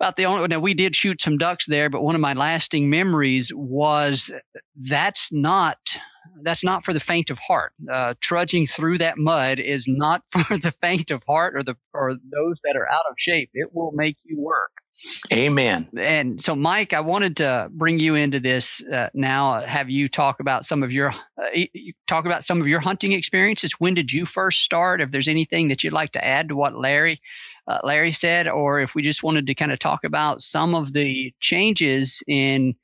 about 0.00 0.16
the 0.16 0.26
only 0.26 0.46
now 0.48 0.58
we 0.58 0.74
did 0.74 0.96
shoot 0.96 1.20
some 1.20 1.38
ducks 1.38 1.66
there 1.66 1.88
but 1.88 2.02
one 2.02 2.14
of 2.14 2.20
my 2.20 2.32
lasting 2.32 2.90
memories 2.90 3.52
was 3.54 4.30
that's 4.76 5.30
not 5.32 5.78
that's 6.42 6.64
not 6.64 6.84
for 6.84 6.92
the 6.92 7.00
faint 7.00 7.30
of 7.30 7.38
heart 7.38 7.72
uh, 7.92 8.14
trudging 8.20 8.66
through 8.66 8.98
that 8.98 9.18
mud 9.18 9.58
is 9.60 9.84
not 9.86 10.22
for 10.30 10.58
the 10.58 10.72
faint 10.72 11.10
of 11.10 11.22
heart 11.26 11.56
or 11.56 11.62
the 11.62 11.76
or 11.92 12.12
those 12.12 12.60
that 12.64 12.76
are 12.76 12.90
out 12.90 13.04
of 13.10 13.14
shape 13.16 13.50
it 13.54 13.68
will 13.72 13.92
make 13.92 14.16
you 14.24 14.40
work 14.40 14.70
Amen. 15.32 15.88
And 15.98 16.40
so, 16.40 16.54
Mike, 16.54 16.92
I 16.92 17.00
wanted 17.00 17.36
to 17.38 17.68
bring 17.72 17.98
you 17.98 18.14
into 18.14 18.40
this 18.40 18.80
uh, 18.92 19.10
now. 19.12 19.60
Have 19.62 19.90
you 19.90 20.08
talk 20.08 20.40
about 20.40 20.64
some 20.64 20.82
of 20.82 20.92
your 20.92 21.10
uh, 21.10 21.60
talk 22.06 22.24
about 22.26 22.44
some 22.44 22.60
of 22.60 22.68
your 22.68 22.80
hunting 22.80 23.12
experiences? 23.12 23.72
When 23.78 23.94
did 23.94 24.12
you 24.12 24.24
first 24.24 24.62
start? 24.62 25.00
If 25.00 25.10
there's 25.10 25.28
anything 25.28 25.68
that 25.68 25.82
you'd 25.82 25.92
like 25.92 26.12
to 26.12 26.24
add 26.24 26.48
to 26.48 26.56
what 26.56 26.76
Larry 26.76 27.20
uh, 27.66 27.78
Larry 27.82 28.12
said, 28.12 28.46
or 28.48 28.80
if 28.80 28.94
we 28.94 29.02
just 29.02 29.22
wanted 29.22 29.46
to 29.46 29.54
kind 29.54 29.72
of 29.72 29.78
talk 29.78 30.04
about 30.04 30.42
some 30.42 30.74
of 30.74 30.92
the 30.92 31.32
changes 31.40 32.22
in 32.26 32.74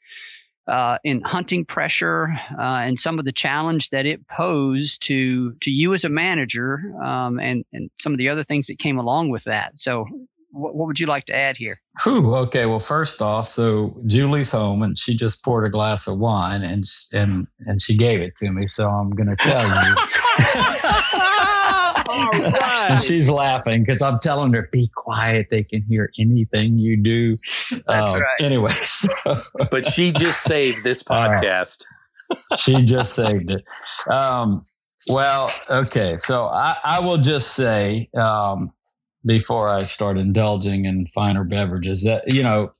uh, 0.66 0.98
in 1.02 1.20
hunting 1.22 1.64
pressure 1.64 2.28
uh, 2.56 2.82
and 2.84 2.98
some 2.98 3.18
of 3.18 3.24
the 3.24 3.32
challenge 3.32 3.90
that 3.90 4.06
it 4.06 4.26
posed 4.28 5.02
to 5.02 5.52
to 5.60 5.70
you 5.70 5.92
as 5.92 6.04
a 6.04 6.08
manager, 6.08 6.94
um, 7.02 7.40
and 7.40 7.64
and 7.72 7.90
some 7.98 8.12
of 8.12 8.18
the 8.18 8.28
other 8.28 8.44
things 8.44 8.68
that 8.68 8.78
came 8.78 8.98
along 8.98 9.30
with 9.30 9.44
that. 9.44 9.78
So, 9.78 10.06
what, 10.50 10.74
what 10.74 10.86
would 10.86 11.00
you 11.00 11.06
like 11.06 11.24
to 11.24 11.36
add 11.36 11.56
here? 11.56 11.80
Whew, 12.04 12.34
okay, 12.36 12.66
well, 12.66 12.78
first 12.78 13.20
off, 13.20 13.48
so 13.48 14.00
Julie's 14.06 14.50
home 14.52 14.82
and 14.82 14.96
she 14.96 15.16
just 15.16 15.44
poured 15.44 15.66
a 15.66 15.70
glass 15.70 16.06
of 16.06 16.18
wine 16.18 16.62
and 16.62 16.84
and 17.12 17.46
and 17.60 17.82
she 17.82 17.96
gave 17.96 18.20
it 18.20 18.36
to 18.36 18.50
me. 18.50 18.66
So 18.66 18.88
I'm 18.88 19.10
going 19.10 19.28
to 19.28 19.36
tell 19.36 19.66
you. 19.66 21.26
All 22.10 22.30
right. 22.32 22.90
and 22.90 23.00
she's 23.00 23.30
laughing 23.30 23.82
because 23.82 24.02
I'm 24.02 24.18
telling 24.18 24.52
her, 24.54 24.68
be 24.72 24.88
quiet. 24.94 25.48
They 25.50 25.62
can 25.62 25.82
hear 25.82 26.10
anything 26.18 26.78
you 26.78 26.96
do. 26.96 27.36
That's 27.86 28.12
um, 28.12 28.20
right. 28.20 28.40
Anyway. 28.40 28.72
but 29.70 29.86
she 29.86 30.10
just 30.12 30.42
saved 30.42 30.82
this 30.82 31.02
podcast. 31.04 31.84
she 32.56 32.84
just 32.84 33.14
saved 33.14 33.50
it. 33.50 33.64
Um, 34.10 34.62
well, 35.08 35.50
okay. 35.68 36.16
So 36.16 36.46
I, 36.46 36.76
I 36.84 37.00
will 37.00 37.18
just 37.18 37.54
say, 37.54 38.08
um, 38.16 38.72
before 39.24 39.68
I 39.68 39.80
start 39.80 40.18
indulging 40.18 40.86
in 40.86 41.06
finer 41.06 41.44
beverages, 41.44 42.04
that, 42.04 42.32
you 42.32 42.42
know, 42.42 42.72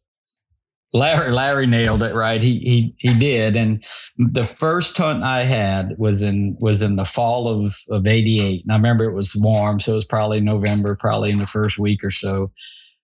Larry 0.92 1.30
Larry 1.30 1.66
nailed 1.66 2.02
it 2.02 2.14
right. 2.14 2.42
He 2.42 2.58
he 2.58 2.94
he 2.98 3.18
did. 3.18 3.56
And 3.56 3.84
the 4.18 4.44
first 4.44 4.96
hunt 4.96 5.22
I 5.22 5.44
had 5.44 5.96
was 5.98 6.22
in 6.22 6.56
was 6.60 6.82
in 6.82 6.96
the 6.96 7.04
fall 7.04 7.48
of 7.48 7.76
of 7.90 8.06
'88, 8.06 8.64
and 8.64 8.72
I 8.72 8.76
remember 8.76 9.04
it 9.04 9.14
was 9.14 9.36
warm, 9.36 9.78
so 9.78 9.92
it 9.92 9.96
was 9.96 10.04
probably 10.04 10.40
November, 10.40 10.96
probably 10.96 11.30
in 11.30 11.38
the 11.38 11.46
first 11.46 11.78
week 11.78 12.02
or 12.02 12.10
so 12.10 12.50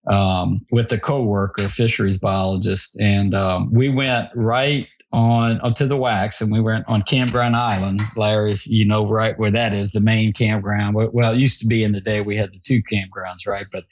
um, 0.06 0.64
with 0.70 0.92
a 0.92 0.98
coworker, 0.98 1.62
fisheries 1.62 2.18
biologist, 2.18 2.98
and 3.00 3.34
um, 3.34 3.72
we 3.72 3.88
went 3.88 4.28
right 4.34 4.88
on 5.12 5.60
uh, 5.62 5.70
to 5.70 5.86
the 5.86 5.96
wax, 5.96 6.40
and 6.40 6.52
we 6.52 6.60
went 6.60 6.84
on 6.88 7.02
Campground 7.02 7.56
Island. 7.56 8.00
Larry, 8.16 8.54
you 8.66 8.86
know 8.86 9.06
right 9.08 9.38
where 9.38 9.50
that 9.50 9.72
is, 9.72 9.92
the 9.92 10.00
main 10.00 10.32
campground. 10.32 10.94
Well, 10.94 11.32
it 11.32 11.38
used 11.38 11.60
to 11.60 11.66
be 11.66 11.82
in 11.82 11.92
the 11.92 12.00
day 12.00 12.20
we 12.20 12.36
had 12.36 12.52
the 12.52 12.60
two 12.60 12.82
campgrounds, 12.82 13.46
right? 13.46 13.66
But 13.72 13.84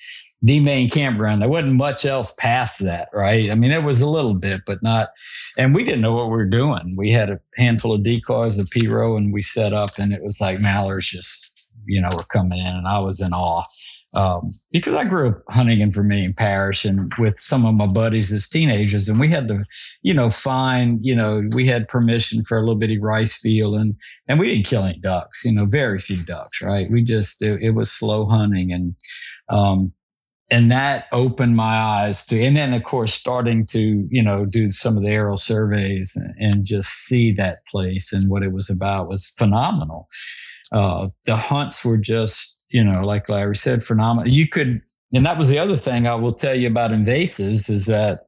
the 0.43 0.61
main 0.61 0.91
campground, 0.91 1.41
there 1.41 1.49
wasn't 1.49 1.75
much 1.75 2.05
else 2.05 2.35
past 2.39 2.85
that, 2.85 3.09
right? 3.13 3.51
I 3.51 3.55
mean, 3.55 3.73
it 3.73 3.83
was 3.83 4.01
a 4.01 4.09
little 4.09 4.39
bit, 4.39 4.61
but 4.67 4.83
not. 4.83 5.09
And 5.59 5.75
we 5.75 5.85
didn't 5.85 6.03
know 6.03 6.13
what 6.13 6.27
we 6.27 6.33
were 6.33 6.45
doing. 6.45 6.93
We 6.99 7.11
had 7.11 7.31
a 7.31 7.41
handful 7.57 7.95
of 7.95 8.03
decoys, 8.03 8.59
a 8.59 8.65
pirogue, 8.65 9.17
and 9.17 9.33
we 9.33 9.43
set 9.43 9.73
up, 9.73 9.99
and 9.99 10.13
it 10.13 10.23
was 10.23 10.41
like 10.41 10.61
mallards 10.61 11.09
just, 11.09 11.71
you 11.87 12.01
know, 12.01 12.11
were 12.15 12.25
coming 12.25 12.59
in, 12.59 12.67
and 12.67 12.87
I 12.87 12.99
was 13.01 13.21
in 13.21 13.33
awe 13.33 13.65
um, 14.15 14.43
because 14.73 14.95
I 14.95 15.05
grew 15.05 15.31
up 15.31 15.43
hunting 15.51 15.81
in 15.81 15.91
Vermilion 15.91 16.33
Parish 16.35 16.85
and 16.85 17.13
with 17.19 17.37
some 17.37 17.67
of 17.67 17.75
my 17.75 17.87
buddies 17.87 18.33
as 18.33 18.49
teenagers, 18.49 19.09
and 19.09 19.19
we 19.19 19.29
had 19.29 19.49
to, 19.49 19.65
you 20.03 20.15
know, 20.15 20.31
find, 20.31 21.01
you 21.03 21.15
know, 21.15 21.43
we 21.55 21.67
had 21.67 21.89
permission 21.89 22.45
for 22.45 22.57
a 22.57 22.61
little 22.61 22.77
bitty 22.77 22.99
rice 22.99 23.37
field, 23.41 23.75
and 23.75 23.95
and 24.29 24.39
we 24.39 24.49
didn't 24.49 24.67
kill 24.67 24.85
any 24.85 24.99
ducks, 24.99 25.45
you 25.45 25.53
know, 25.53 25.65
very 25.65 25.99
few 25.99 26.23
ducks, 26.25 26.63
right? 26.63 26.87
We 26.91 27.03
just 27.03 27.43
it, 27.43 27.61
it 27.61 27.71
was 27.71 27.91
slow 27.91 28.27
hunting, 28.27 28.73
and 28.73 28.95
um, 29.49 29.93
and 30.51 30.71
that 30.71 31.07
opened 31.11 31.57
my 31.57 31.77
eyes 31.77 32.27
to, 32.27 32.41
and 32.41 32.55
then 32.55 32.73
of 32.73 32.85
course 32.85 33.13
starting 33.13 33.67
to, 33.67 34.07
you 34.11 34.23
know, 34.23 34.45
do 34.45 34.69
some 34.69 34.97
of 34.97 35.03
the 35.03 35.09
aerial 35.09 35.37
surveys 35.37 36.15
and, 36.15 36.35
and 36.39 36.65
just 36.65 36.89
see 36.91 37.33
that 37.33 37.59
place 37.69 38.13
and 38.13 38.31
what 38.31 38.45
it 38.45 38.53
was 38.53 38.71
about 38.71 39.09
was 39.09 39.35
phenomenal. 39.37 40.09
Uh, 40.73 41.09
the 41.25 41.37
hunts 41.37 41.85
were 41.85 41.99
just 41.99 42.54
you 42.75 42.83
know, 42.83 43.03
like 43.07 43.29
Larry 43.29 43.55
said, 43.55 43.85
phenomenal. 43.85 44.29
You 44.29 44.49
could, 44.49 44.83
and 45.13 45.25
that 45.25 45.39
was 45.39 45.49
the 45.49 45.61
other 45.61 45.77
thing 45.77 46.09
I 46.09 46.17
will 46.17 46.33
tell 46.33 46.57
you 46.57 46.67
about 46.67 46.91
invasives 46.91 47.71
is 47.71 47.87
that 47.87 48.27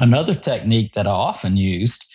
another 0.00 0.34
technique 0.34 0.92
that 0.92 1.06
I 1.06 1.12
often 1.12 1.56
used, 1.56 2.06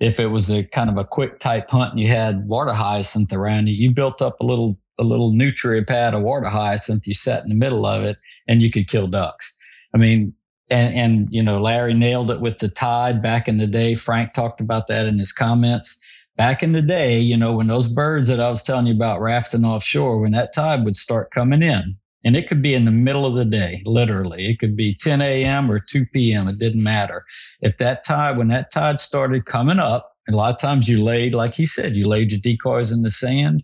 if 0.00 0.18
it 0.18 0.28
was 0.28 0.50
a 0.50 0.64
kind 0.64 0.88
of 0.88 0.96
a 0.96 1.04
quick 1.04 1.40
type 1.40 1.68
hunt 1.68 1.90
and 1.90 2.00
you 2.00 2.08
had 2.08 2.48
water 2.48 2.72
hyacinth 2.72 3.34
around 3.34 3.68
you, 3.68 3.74
you 3.74 3.90
built 3.90 4.22
up 4.22 4.40
a 4.40 4.46
little 4.46 4.78
a 4.98 5.04
little 5.04 5.34
nutria 5.34 5.84
pad 5.84 6.14
of 6.14 6.22
water 6.22 6.48
hyacinth, 6.48 7.06
you 7.06 7.14
sat 7.14 7.42
in 7.42 7.50
the 7.50 7.54
middle 7.54 7.84
of 7.84 8.02
it, 8.02 8.16
and 8.48 8.62
you 8.62 8.70
could 8.70 8.88
kill 8.88 9.06
ducks. 9.06 9.56
I 9.94 9.98
mean, 9.98 10.32
and, 10.70 10.94
and 10.94 11.28
you 11.30 11.42
know, 11.42 11.60
Larry 11.60 11.92
nailed 11.92 12.30
it 12.30 12.40
with 12.40 12.60
the 12.60 12.68
tide 12.68 13.22
back 13.22 13.46
in 13.46 13.58
the 13.58 13.66
day. 13.66 13.94
Frank 13.94 14.32
talked 14.32 14.62
about 14.62 14.86
that 14.86 15.06
in 15.06 15.18
his 15.18 15.32
comments 15.32 16.02
back 16.38 16.62
in 16.62 16.72
the 16.72 16.80
day, 16.80 17.18
you 17.18 17.36
know, 17.36 17.56
when 17.56 17.66
those 17.66 17.92
birds 17.92 18.28
that 18.28 18.40
I 18.40 18.48
was 18.48 18.62
telling 18.62 18.86
you 18.86 18.94
about 18.94 19.20
rafting 19.20 19.64
offshore, 19.64 20.20
when 20.20 20.30
that 20.32 20.54
tide 20.54 20.84
would 20.84 20.96
start 20.96 21.32
coming 21.32 21.62
in, 21.62 21.96
and 22.24 22.36
it 22.36 22.48
could 22.48 22.62
be 22.62 22.74
in 22.74 22.84
the 22.84 22.92
middle 22.92 23.26
of 23.26 23.34
the 23.34 23.44
day, 23.44 23.82
literally, 23.84 24.46
it 24.46 24.58
could 24.60 24.76
be 24.76 24.94
10 24.94 25.20
a.m. 25.20 25.70
or 25.70 25.78
2 25.78 26.06
p.m. 26.12 26.48
It 26.48 26.58
didn't 26.58 26.82
matter. 26.82 27.22
If 27.60 27.76
that 27.78 28.04
tide, 28.04 28.38
when 28.38 28.48
that 28.48 28.70
tide 28.70 29.00
started 29.00 29.46
coming 29.46 29.80
up, 29.80 30.12
a 30.28 30.32
lot 30.32 30.54
of 30.54 30.60
times 30.60 30.88
you 30.88 31.02
laid, 31.02 31.34
like 31.34 31.54
he 31.54 31.66
said, 31.66 31.96
you 31.96 32.06
laid 32.06 32.32
your 32.32 32.40
decoys 32.40 32.92
in 32.92 33.02
the 33.02 33.10
sand 33.10 33.62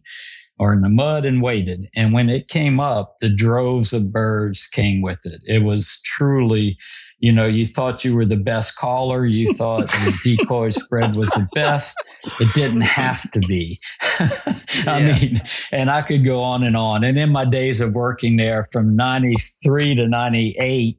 or 0.58 0.72
in 0.72 0.80
the 0.80 0.88
mud 0.88 1.24
and 1.24 1.42
waited. 1.42 1.88
And 1.96 2.12
when 2.12 2.28
it 2.28 2.48
came 2.48 2.80
up, 2.80 3.16
the 3.20 3.28
droves 3.28 3.92
of 3.92 4.12
birds 4.12 4.66
came 4.66 5.02
with 5.02 5.20
it. 5.24 5.42
It 5.46 5.62
was 5.62 6.00
truly 6.04 6.76
you 7.18 7.32
know, 7.32 7.46
you 7.46 7.66
thought 7.66 8.04
you 8.04 8.16
were 8.16 8.24
the 8.24 8.36
best 8.36 8.76
caller. 8.76 9.24
You 9.24 9.46
thought 9.54 9.86
the 9.88 10.18
decoy 10.22 10.70
spread 10.70 11.16
was 11.16 11.30
the 11.30 11.48
best. 11.54 11.96
It 12.40 12.52
didn't 12.54 12.82
have 12.82 13.30
to 13.30 13.40
be. 13.40 13.78
I 14.18 14.50
yeah. 14.86 15.18
mean, 15.18 15.40
and 15.72 15.90
I 15.90 16.02
could 16.02 16.24
go 16.24 16.42
on 16.42 16.62
and 16.62 16.76
on. 16.76 17.04
And 17.04 17.18
in 17.18 17.30
my 17.30 17.44
days 17.44 17.80
of 17.80 17.94
working 17.94 18.36
there 18.36 18.66
from 18.72 18.96
93 18.96 19.94
to 19.96 20.08
98, 20.08 20.98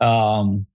um, 0.00 0.66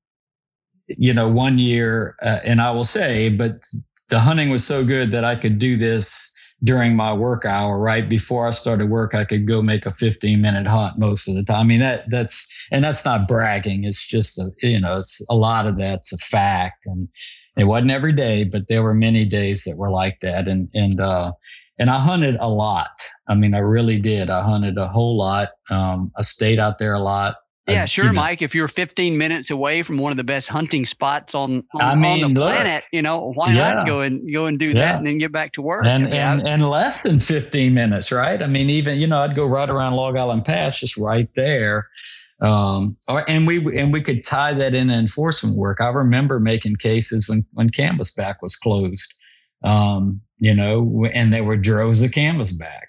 you 0.88 1.14
know, 1.14 1.30
one 1.30 1.58
year, 1.58 2.16
uh, 2.22 2.40
and 2.44 2.62
I 2.62 2.72
will 2.72 2.84
say, 2.84 3.30
but 3.30 3.64
the 4.10 4.20
hunting 4.20 4.50
was 4.50 4.66
so 4.66 4.84
good 4.84 5.12
that 5.12 5.24
I 5.24 5.36
could 5.36 5.60
do 5.60 5.78
this 5.78 6.34
during 6.64 6.96
my 6.96 7.14
work 7.14 7.46
hour, 7.46 7.80
right 7.80 8.10
before 8.10 8.48
I 8.48 8.50
started 8.50 8.90
work, 8.90 9.16
I 9.16 9.24
could 9.24 9.48
go 9.48 9.62
make 9.62 9.86
a 9.86 9.92
15 9.92 10.42
minute 10.42 10.68
hunt 10.68 10.98
most 10.98 11.28
of 11.28 11.36
the 11.36 11.44
time. 11.44 11.62
I 11.62 11.64
mean, 11.64 11.80
that 11.80 12.10
that's, 12.10 12.54
and 12.72 12.84
that's 12.84 13.06
not 13.06 13.28
bragging. 13.28 13.86
It's 13.86 14.06
just 14.06 14.38
a, 14.38 14.52
you 14.62 14.80
know, 14.80 14.98
it's 14.98 15.22
a 15.30 15.36
lot 15.36 15.68
of 15.68 15.78
that's 15.78 16.12
a 16.12 16.18
fact. 16.18 16.86
And 16.86 17.08
it 17.58 17.64
wasn't 17.66 17.92
every 17.92 18.14
day, 18.14 18.44
but 18.44 18.68
there 18.68 18.84
were 18.84 18.94
many 18.94 19.26
days 19.26 19.64
that 19.64 19.78
were 19.78 19.92
like 19.92 20.20
that. 20.22 20.48
And, 20.48 20.70
and, 20.74 21.00
uh, 21.00 21.32
and 21.78 21.90
I 21.90 22.00
hunted 22.00 22.36
a 22.42 22.50
lot. 22.50 22.92
I 23.30 23.36
mean, 23.36 23.54
I 23.54 23.60
really 23.60 24.00
did. 24.00 24.30
I 24.30 24.44
hunted 24.44 24.78
a 24.78 24.90
whole 24.90 25.18
lot. 25.18 25.50
Um, 25.70 26.12
I 26.18 26.24
stayed 26.24 26.60
out 26.60 26.78
there 26.78 26.94
a 26.94 27.00
lot. 27.00 27.36
Yeah, 27.72 27.86
sure, 27.86 28.06
you 28.06 28.12
know, 28.12 28.22
Mike. 28.22 28.42
If 28.42 28.54
you're 28.56 28.68
15 28.68 29.18
minutes 29.18 29.50
away 29.50 29.84
from 29.84 29.98
one 29.98 30.12
of 30.12 30.18
the 30.18 30.24
best 30.24 30.48
hunting 30.48 30.86
spots 30.86 31.36
on 31.36 31.64
on, 31.74 31.82
I 31.82 31.96
mean, 31.96 32.24
on 32.24 32.34
the 32.34 32.40
look, 32.42 32.54
planet, 32.54 32.86
you 32.92 33.02
know 33.02 33.32
why 33.34 33.52
yeah. 33.52 33.74
not 33.74 33.88
go 33.88 34.02
and 34.02 34.32
go 34.34 34.46
and 34.46 34.60
do 34.60 34.68
yeah. 34.68 34.74
that 34.74 34.96
and 34.98 35.08
then 35.08 35.18
get 35.18 35.32
back 35.32 35.54
to 35.54 35.62
work? 35.62 35.86
And 35.86 36.14
and, 36.14 36.48
and 36.48 36.70
less 36.70 37.04
than 37.04 37.20
15 37.20 37.74
minutes, 37.74 38.12
right? 38.12 38.42
I 38.42 38.48
mean, 38.48 38.70
even 38.70 39.00
you 39.00 39.08
know, 39.08 39.22
I'd 39.22 39.36
go 39.36 39.46
right 39.46 39.70
around 39.70 39.94
Log 39.94 40.18
Island 40.18 40.46
Pass, 40.46 40.80
just 40.80 40.98
right 40.98 41.30
there. 41.36 41.88
Um, 42.42 42.98
or, 43.08 43.30
and 43.30 43.46
we 43.46 43.58
and 43.78 43.92
we 43.92 44.02
could 44.02 44.24
tie 44.24 44.54
that 44.54 44.74
in 44.74 44.90
enforcement 44.90 45.58
work. 45.58 45.80
I 45.82 45.90
remember 45.90 46.40
making 46.40 46.76
cases 46.76 47.28
when 47.28 47.46
when 47.54 47.70
canvasback 47.70 48.36
was 48.42 48.56
closed, 48.56 49.14
um, 49.64 50.22
you 50.38 50.54
know, 50.56 51.06
and 51.14 51.34
there 51.34 51.44
were 51.44 51.58
droves 51.58 52.02
of 52.02 52.12
canvasback 52.12 52.89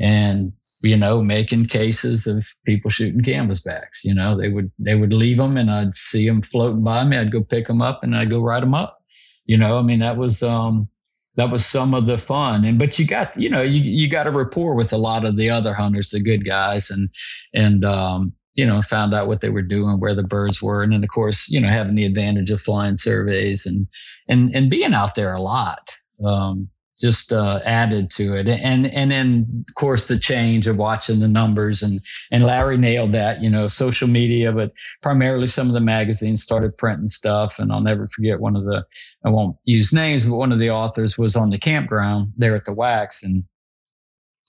and 0.00 0.52
you 0.82 0.96
know 0.96 1.20
making 1.20 1.66
cases 1.66 2.26
of 2.26 2.46
people 2.64 2.90
shooting 2.90 3.20
canvasbacks 3.20 4.02
you 4.02 4.14
know 4.14 4.36
they 4.36 4.48
would 4.48 4.70
they 4.78 4.94
would 4.94 5.12
leave 5.12 5.36
them 5.36 5.56
and 5.56 5.70
i'd 5.70 5.94
see 5.94 6.26
them 6.28 6.42
floating 6.42 6.82
by 6.82 7.04
me. 7.04 7.16
I'd 7.16 7.32
go 7.32 7.42
pick 7.42 7.66
them 7.66 7.82
up 7.82 8.02
and 8.02 8.16
i'd 8.16 8.30
go 8.30 8.40
write 8.40 8.62
them 8.62 8.74
up. 8.74 9.02
You 9.44 9.58
know 9.58 9.78
i 9.78 9.82
mean 9.82 10.00
that 10.00 10.16
was 10.16 10.42
um 10.42 10.88
that 11.36 11.50
was 11.50 11.64
some 11.64 11.94
of 11.94 12.06
the 12.06 12.18
fun. 12.18 12.64
And 12.64 12.78
but 12.78 12.98
you 12.98 13.06
got 13.06 13.36
you 13.36 13.48
know 13.48 13.62
you 13.62 13.80
you 13.80 14.08
got 14.08 14.26
a 14.26 14.30
rapport 14.30 14.74
with 14.74 14.92
a 14.92 14.98
lot 14.98 15.24
of 15.24 15.36
the 15.36 15.50
other 15.50 15.72
hunters 15.72 16.10
the 16.10 16.20
good 16.20 16.44
guys 16.44 16.90
and 16.90 17.08
and 17.54 17.84
um 17.84 18.32
you 18.54 18.66
know 18.66 18.82
found 18.82 19.14
out 19.14 19.28
what 19.28 19.40
they 19.40 19.50
were 19.50 19.62
doing 19.62 20.00
where 20.00 20.14
the 20.14 20.22
birds 20.22 20.62
were. 20.62 20.82
And 20.82 20.92
then 20.92 21.02
of 21.02 21.08
course 21.08 21.48
you 21.48 21.60
know 21.60 21.68
having 21.68 21.94
the 21.94 22.04
advantage 22.04 22.50
of 22.50 22.60
flying 22.60 22.96
surveys 22.96 23.66
and 23.66 23.86
and 24.28 24.54
and 24.54 24.70
being 24.70 24.94
out 24.94 25.14
there 25.14 25.32
a 25.34 25.42
lot. 25.42 25.90
Um 26.24 26.68
just 27.00 27.32
uh, 27.32 27.60
added 27.64 28.10
to 28.10 28.34
it. 28.36 28.48
And 28.48 28.86
and 28.86 29.10
then 29.10 29.64
of 29.68 29.74
course 29.74 30.08
the 30.08 30.18
change 30.18 30.66
of 30.66 30.76
watching 30.76 31.20
the 31.20 31.28
numbers 31.28 31.82
and 31.82 32.00
and 32.30 32.44
Larry 32.44 32.76
nailed 32.76 33.12
that. 33.12 33.42
You 33.42 33.50
know, 33.50 33.66
social 33.66 34.08
media, 34.08 34.52
but 34.52 34.72
primarily 35.02 35.46
some 35.46 35.66
of 35.66 35.72
the 35.72 35.80
magazines 35.80 36.42
started 36.42 36.76
printing 36.76 37.08
stuff. 37.08 37.58
And 37.58 37.72
I'll 37.72 37.80
never 37.80 38.06
forget 38.06 38.40
one 38.40 38.56
of 38.56 38.64
the 38.64 38.84
I 39.24 39.30
won't 39.30 39.56
use 39.64 39.92
names, 39.92 40.24
but 40.24 40.36
one 40.36 40.52
of 40.52 40.58
the 40.58 40.70
authors 40.70 41.18
was 41.18 41.36
on 41.36 41.50
the 41.50 41.58
campground 41.58 42.32
there 42.36 42.54
at 42.54 42.64
the 42.64 42.74
Wax 42.74 43.22
and 43.24 43.44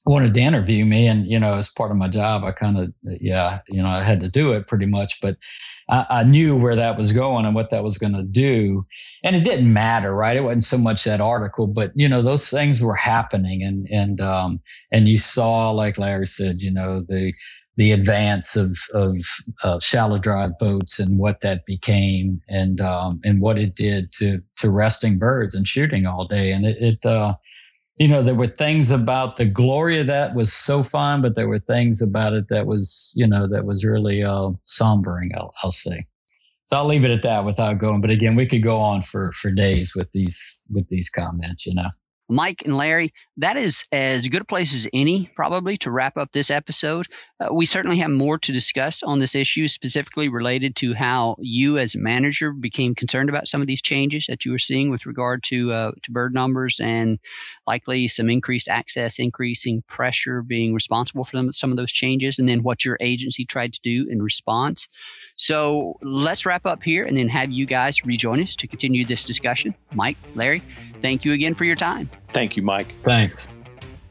wanted 0.06 0.34
to 0.34 0.42
interview 0.42 0.84
me 0.84 1.08
and 1.08 1.28
you 1.28 1.40
know 1.40 1.54
as 1.54 1.70
part 1.70 1.92
of 1.92 1.98
my 1.98 2.08
job 2.08 2.44
i 2.44 2.52
kind 2.52 2.78
of 2.78 2.92
yeah 3.04 3.60
you 3.70 3.82
know 3.82 3.90
i 3.90 4.04
had 4.04 4.20
to 4.20 4.30
do 4.30 4.52
it 4.52 4.68
pretty 4.68 4.88
much 4.88 5.22
but 5.22 5.38
I, 5.92 6.08
I 6.10 6.24
knew 6.24 6.60
where 6.60 6.76
that 6.78 6.98
was 6.98 7.14
going 7.14 7.46
and 7.46 7.56
what 7.56 7.72
that 7.72 7.84
was 7.84 8.00
going 8.00 8.14
to 8.16 8.24
do. 8.24 8.84
And 9.24 9.36
it 9.36 9.46
didn't 9.46 9.74
matter 9.74 10.16
right? 10.16 10.38
It 10.38 10.44
wasn't 10.44 10.66
so 10.66 10.80
much 10.80 11.06
that 11.06 11.22
article 11.22 11.68
but 11.68 11.92
you 11.96 12.10
know 12.10 12.24
those 12.24 12.50
things 12.50 12.82
were 12.82 12.96
happening. 12.96 13.64
And 13.64 13.88
and 13.92 14.22
um 14.22 14.62
and 14.92 15.08
you 15.08 15.18
saw 15.18 15.72
like 15.72 16.00
larry 16.00 16.28
said 16.28 16.62
you 16.62 16.74
know 16.74 17.02
the 17.08 17.34
the 17.78 17.92
advance 17.94 18.56
of 18.58 18.72
of 18.94 19.18
uh, 19.64 19.80
shallow 19.80 20.18
drive 20.18 20.58
boats 20.60 21.00
and 21.00 21.20
what 21.20 21.42
that 21.42 21.66
became 21.66 22.42
and 22.50 22.82
um 22.82 23.20
and 23.24 23.42
what 23.42 23.60
it 23.60 23.76
did 23.76 24.12
to 24.14 24.42
to 24.58 24.72
resting 24.72 25.20
birds 25.20 25.56
and 25.56 25.68
shooting 25.68 26.06
all 26.08 26.28
day. 26.28 26.52
And 26.52 26.66
it, 26.66 26.78
it 26.82 27.06
uh 27.06 27.34
you 28.02 28.08
know, 28.08 28.24
there 28.24 28.34
were 28.34 28.48
things 28.48 28.90
about 28.90 29.38
the 29.38 29.46
glory 29.46 30.00
of 30.00 30.08
that 30.08 30.34
was 30.34 30.52
so 30.52 30.82
fun, 30.82 31.22
but 31.22 31.36
there 31.36 31.48
were 31.48 31.60
things 31.60 32.02
about 32.02 32.34
it 32.34 32.48
that 32.48 32.66
was, 32.66 33.14
you 33.16 33.28
know, 33.28 33.48
that 33.48 33.66
was 33.66 33.86
really 33.86 34.24
uh, 34.24 34.50
sombering. 34.66 35.30
I'll, 35.38 35.52
I'll 35.62 35.72
say. 35.72 36.08
So 36.66 36.78
I'll 36.78 36.88
leave 36.88 37.06
it 37.06 37.12
at 37.12 37.22
that 37.22 37.46
without 37.46 37.78
going. 37.78 38.02
But 38.02 38.10
again, 38.10 38.36
we 38.36 38.48
could 38.48 38.64
go 38.64 38.78
on 38.78 39.02
for 39.02 39.32
for 39.34 39.52
days 39.52 39.94
with 39.96 40.10
these 40.14 40.68
with 40.74 40.90
these 40.90 41.10
comments. 41.10 41.68
You 41.68 41.76
know. 41.76 41.90
Mike 42.28 42.64
and 42.66 42.76
Larry, 42.76 43.14
that 43.42 43.58
is 43.58 43.84
as 43.92 44.28
good 44.28 44.42
a 44.42 44.46
place 44.46 44.74
as 44.74 44.88
any, 44.94 45.30
probably, 45.36 45.76
to 45.78 45.90
wrap 45.90 46.16
up 46.16 46.32
this 46.32 46.52
episode. 46.52 47.08
Uh, 47.40 47.52
we 47.52 47.66
certainly 47.66 47.98
have 47.98 48.12
more 48.12 48.38
to 48.38 48.52
discuss 48.52 49.02
on 49.02 49.20
this 49.20 49.34
issue, 49.34 49.68
specifically 49.68 50.30
related 50.30 50.76
to 50.76 50.94
how 50.94 51.36
you, 51.40 51.80
as 51.80 51.96
a 51.96 51.98
manager, 51.98 52.52
became 52.52 52.94
concerned 52.94 53.30
about 53.30 53.48
some 53.48 53.60
of 53.60 53.66
these 53.66 53.82
changes 53.82 54.28
that 54.28 54.46
you 54.46 54.52
were 54.52 54.60
seeing 54.60 54.92
with 54.92 55.08
regard 55.08 55.42
to 55.44 55.72
uh, 55.72 55.92
to 56.04 56.12
bird 56.12 56.36
numbers 56.36 56.80
and 56.80 57.18
likely 57.66 58.08
some 58.08 58.30
increased 58.30 58.68
access, 58.68 59.18
increasing 59.18 59.84
pressure, 59.88 60.44
being 60.44 60.74
responsible 60.74 61.26
for 61.26 61.36
them, 61.36 61.52
some 61.52 61.72
of 61.72 61.78
those 61.78 61.92
changes, 61.92 62.38
and 62.38 62.48
then 62.48 62.62
what 62.62 62.86
your 62.86 62.98
agency 63.02 63.44
tried 63.44 63.74
to 63.74 63.82
do 63.82 64.08
in 64.10 64.22
response. 64.22 64.88
So 65.36 65.98
let's 66.04 66.46
wrap 66.46 66.68
up 66.68 66.84
here 66.84 67.06
and 67.06 67.18
then 67.18 67.28
have 67.30 67.50
you 67.50 67.66
guys 67.66 68.06
rejoin 68.06 68.42
us 68.44 68.56
to 68.58 68.68
continue 68.68 69.04
this 69.04 69.24
discussion. 69.24 69.74
Mike, 69.94 70.18
Larry, 70.36 70.62
thank 71.02 71.26
you 71.26 71.34
again 71.34 71.56
for 71.56 71.66
your 71.66 71.76
time. 71.76 72.08
Thank 72.34 72.56
you, 72.56 72.64
Mike. 72.64 72.94
Thanks. 73.04 73.31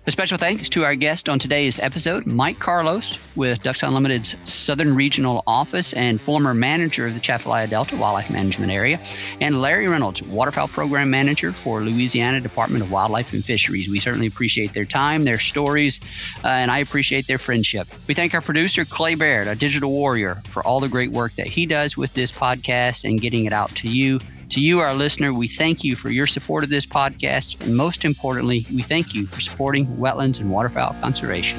A 0.07 0.11
special 0.11 0.39
thanks 0.39 0.71
to 0.71 0.83
our 0.83 0.95
guest 0.95 1.29
on 1.29 1.39
today's 1.39 1.79
episode, 1.79 2.27
Mike 2.27 2.59
Carloss 2.59 3.19
with 3.37 3.63
Ducks 3.63 3.83
Unlimited's 3.83 4.35
Southern 4.43 4.95
Regional 4.95 5.45
Office 5.47 5.93
and 5.93 6.19
former 6.19 6.55
manager 6.55 7.07
of 7.07 7.13
the 7.13 7.21
Atchafalaya 7.21 7.69
Delta 7.69 7.97
Wildlife 7.97 8.31
Management 8.31 8.73
Area, 8.73 8.99
and 9.43 9.61
Larry 9.61 9.89
Reynolds, 9.89 10.23
Waterfowl 10.23 10.69
Program 10.69 11.11
Manager 11.11 11.53
for 11.53 11.83
Louisiana 11.83 12.41
Department 12.41 12.83
of 12.83 12.91
Wildlife 12.91 13.35
and 13.35 13.45
Fisheries. 13.45 13.91
We 13.91 14.01
certainly 14.01 14.27
appreciate 14.27 14.73
their 14.73 14.87
time, 14.87 15.25
their 15.25 15.39
stories, 15.39 16.01
uh, 16.43 16.49
and 16.49 16.71
I 16.71 16.79
appreciate 16.79 17.27
their 17.27 17.39
friendship. 17.39 17.87
We 18.09 18.15
thank 18.15 18.33
our 18.33 18.41
producer, 18.41 18.87
Clay 18.87 19.17
Baird, 19.17 19.49
a 19.49 19.55
digital 19.55 19.91
warrior, 19.91 20.41
for 20.47 20.65
all 20.65 20.81
the 20.81 20.89
great 20.89 21.11
work 21.11 21.35
that 21.35 21.47
he 21.47 21.67
does 21.67 21.99
with 21.99 22.15
this 22.15 22.33
podcast 22.33 23.05
and 23.05 23.21
getting 23.21 23.45
it 23.45 23.53
out 23.53 23.75
to 23.77 23.89
you. 23.89 24.19
To 24.51 24.61
you, 24.61 24.81
our 24.81 24.95
listener, 24.95 25.33
we 25.33 25.47
thank 25.47 25.85
you 25.85 25.95
for 25.95 26.11
your 26.11 26.27
support 26.27 26.65
of 26.65 26.71
this 26.71 26.85
podcast. 26.85 27.65
And 27.65 27.77
most 27.77 28.05
importantly, 28.05 28.67
we 28.75 28.83
thank 28.83 29.15
you 29.15 29.29
for 29.29 29.41
supporting 29.41 29.87
wetlands 29.97 30.41
and 30.41 30.51
waterfowl 30.51 30.97
conservation. 31.01 31.59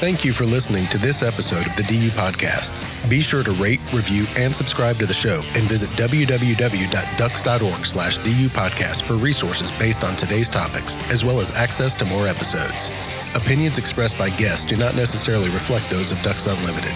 Thank 0.00 0.24
you 0.24 0.32
for 0.32 0.44
listening 0.44 0.86
to 0.86 0.98
this 0.98 1.22
episode 1.22 1.66
of 1.66 1.76
the 1.76 1.82
DU 1.84 2.10
Podcast. 2.10 2.72
Be 3.08 3.20
sure 3.20 3.42
to 3.42 3.52
rate, 3.52 3.80
review, 3.92 4.26
and 4.36 4.54
subscribe 4.54 4.96
to 4.96 5.06
the 5.06 5.14
show 5.14 5.42
and 5.54 5.64
visit 5.64 5.88
www.ducks.org 5.90 7.86
slash 7.86 8.18
DU 8.18 8.48
podcast 8.48 9.02
for 9.02 9.14
resources 9.14 9.70
based 9.72 10.04
on 10.04 10.16
today's 10.16 10.48
topics, 10.48 10.96
as 11.10 11.24
well 11.24 11.38
as 11.38 11.52
access 11.52 11.94
to 11.96 12.04
more 12.06 12.26
episodes. 12.26 12.90
Opinions 13.34 13.78
expressed 13.78 14.18
by 14.18 14.28
guests 14.30 14.66
do 14.66 14.76
not 14.76 14.94
necessarily 14.94 15.48
reflect 15.50 15.88
those 15.88 16.12
of 16.12 16.20
Ducks 16.22 16.46
Unlimited. 16.46 16.92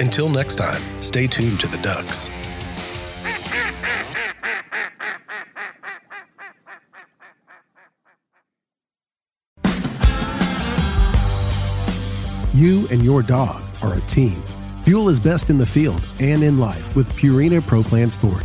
Until 0.00 0.28
next 0.28 0.54
time, 0.54 0.80
stay 1.00 1.26
tuned 1.26 1.58
to 1.58 1.66
the 1.66 1.78
Ducks. 1.78 2.30
You 12.54 12.86
and 12.90 13.04
your 13.04 13.22
dog 13.22 13.62
are 13.82 13.94
a 13.94 14.00
team. 14.02 14.40
Fuel 14.84 15.08
is 15.08 15.18
best 15.18 15.50
in 15.50 15.58
the 15.58 15.66
field 15.66 16.02
and 16.20 16.42
in 16.42 16.58
life 16.58 16.94
with 16.94 17.12
Purina 17.14 17.64
Pro 17.64 17.82
Plan 17.82 18.10
Sport. 18.10 18.44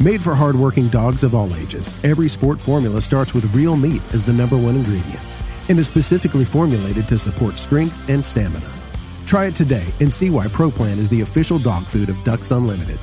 Made 0.00 0.22
for 0.22 0.34
hardworking 0.34 0.88
dogs 0.88 1.24
of 1.24 1.34
all 1.34 1.54
ages, 1.56 1.92
every 2.04 2.28
sport 2.28 2.60
formula 2.60 3.00
starts 3.00 3.34
with 3.34 3.52
real 3.54 3.76
meat 3.76 4.02
as 4.12 4.24
the 4.24 4.32
number 4.32 4.56
one 4.56 4.76
ingredient 4.76 5.20
and 5.68 5.78
is 5.78 5.86
specifically 5.86 6.44
formulated 6.44 7.08
to 7.08 7.18
support 7.18 7.58
strength 7.58 8.08
and 8.08 8.24
stamina. 8.24 8.81
Try 9.26 9.46
it 9.46 9.56
today 9.56 9.86
and 10.00 10.12
see 10.12 10.30
why 10.30 10.46
ProPlan 10.46 10.98
is 10.98 11.08
the 11.08 11.22
official 11.22 11.58
dog 11.58 11.86
food 11.86 12.08
of 12.08 12.22
Ducks 12.24 12.50
Unlimited. 12.50 12.98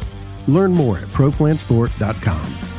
Learn 0.48 0.74
more 0.74 1.00
at 1.00 1.08
ProPlansport.com. 1.10 2.79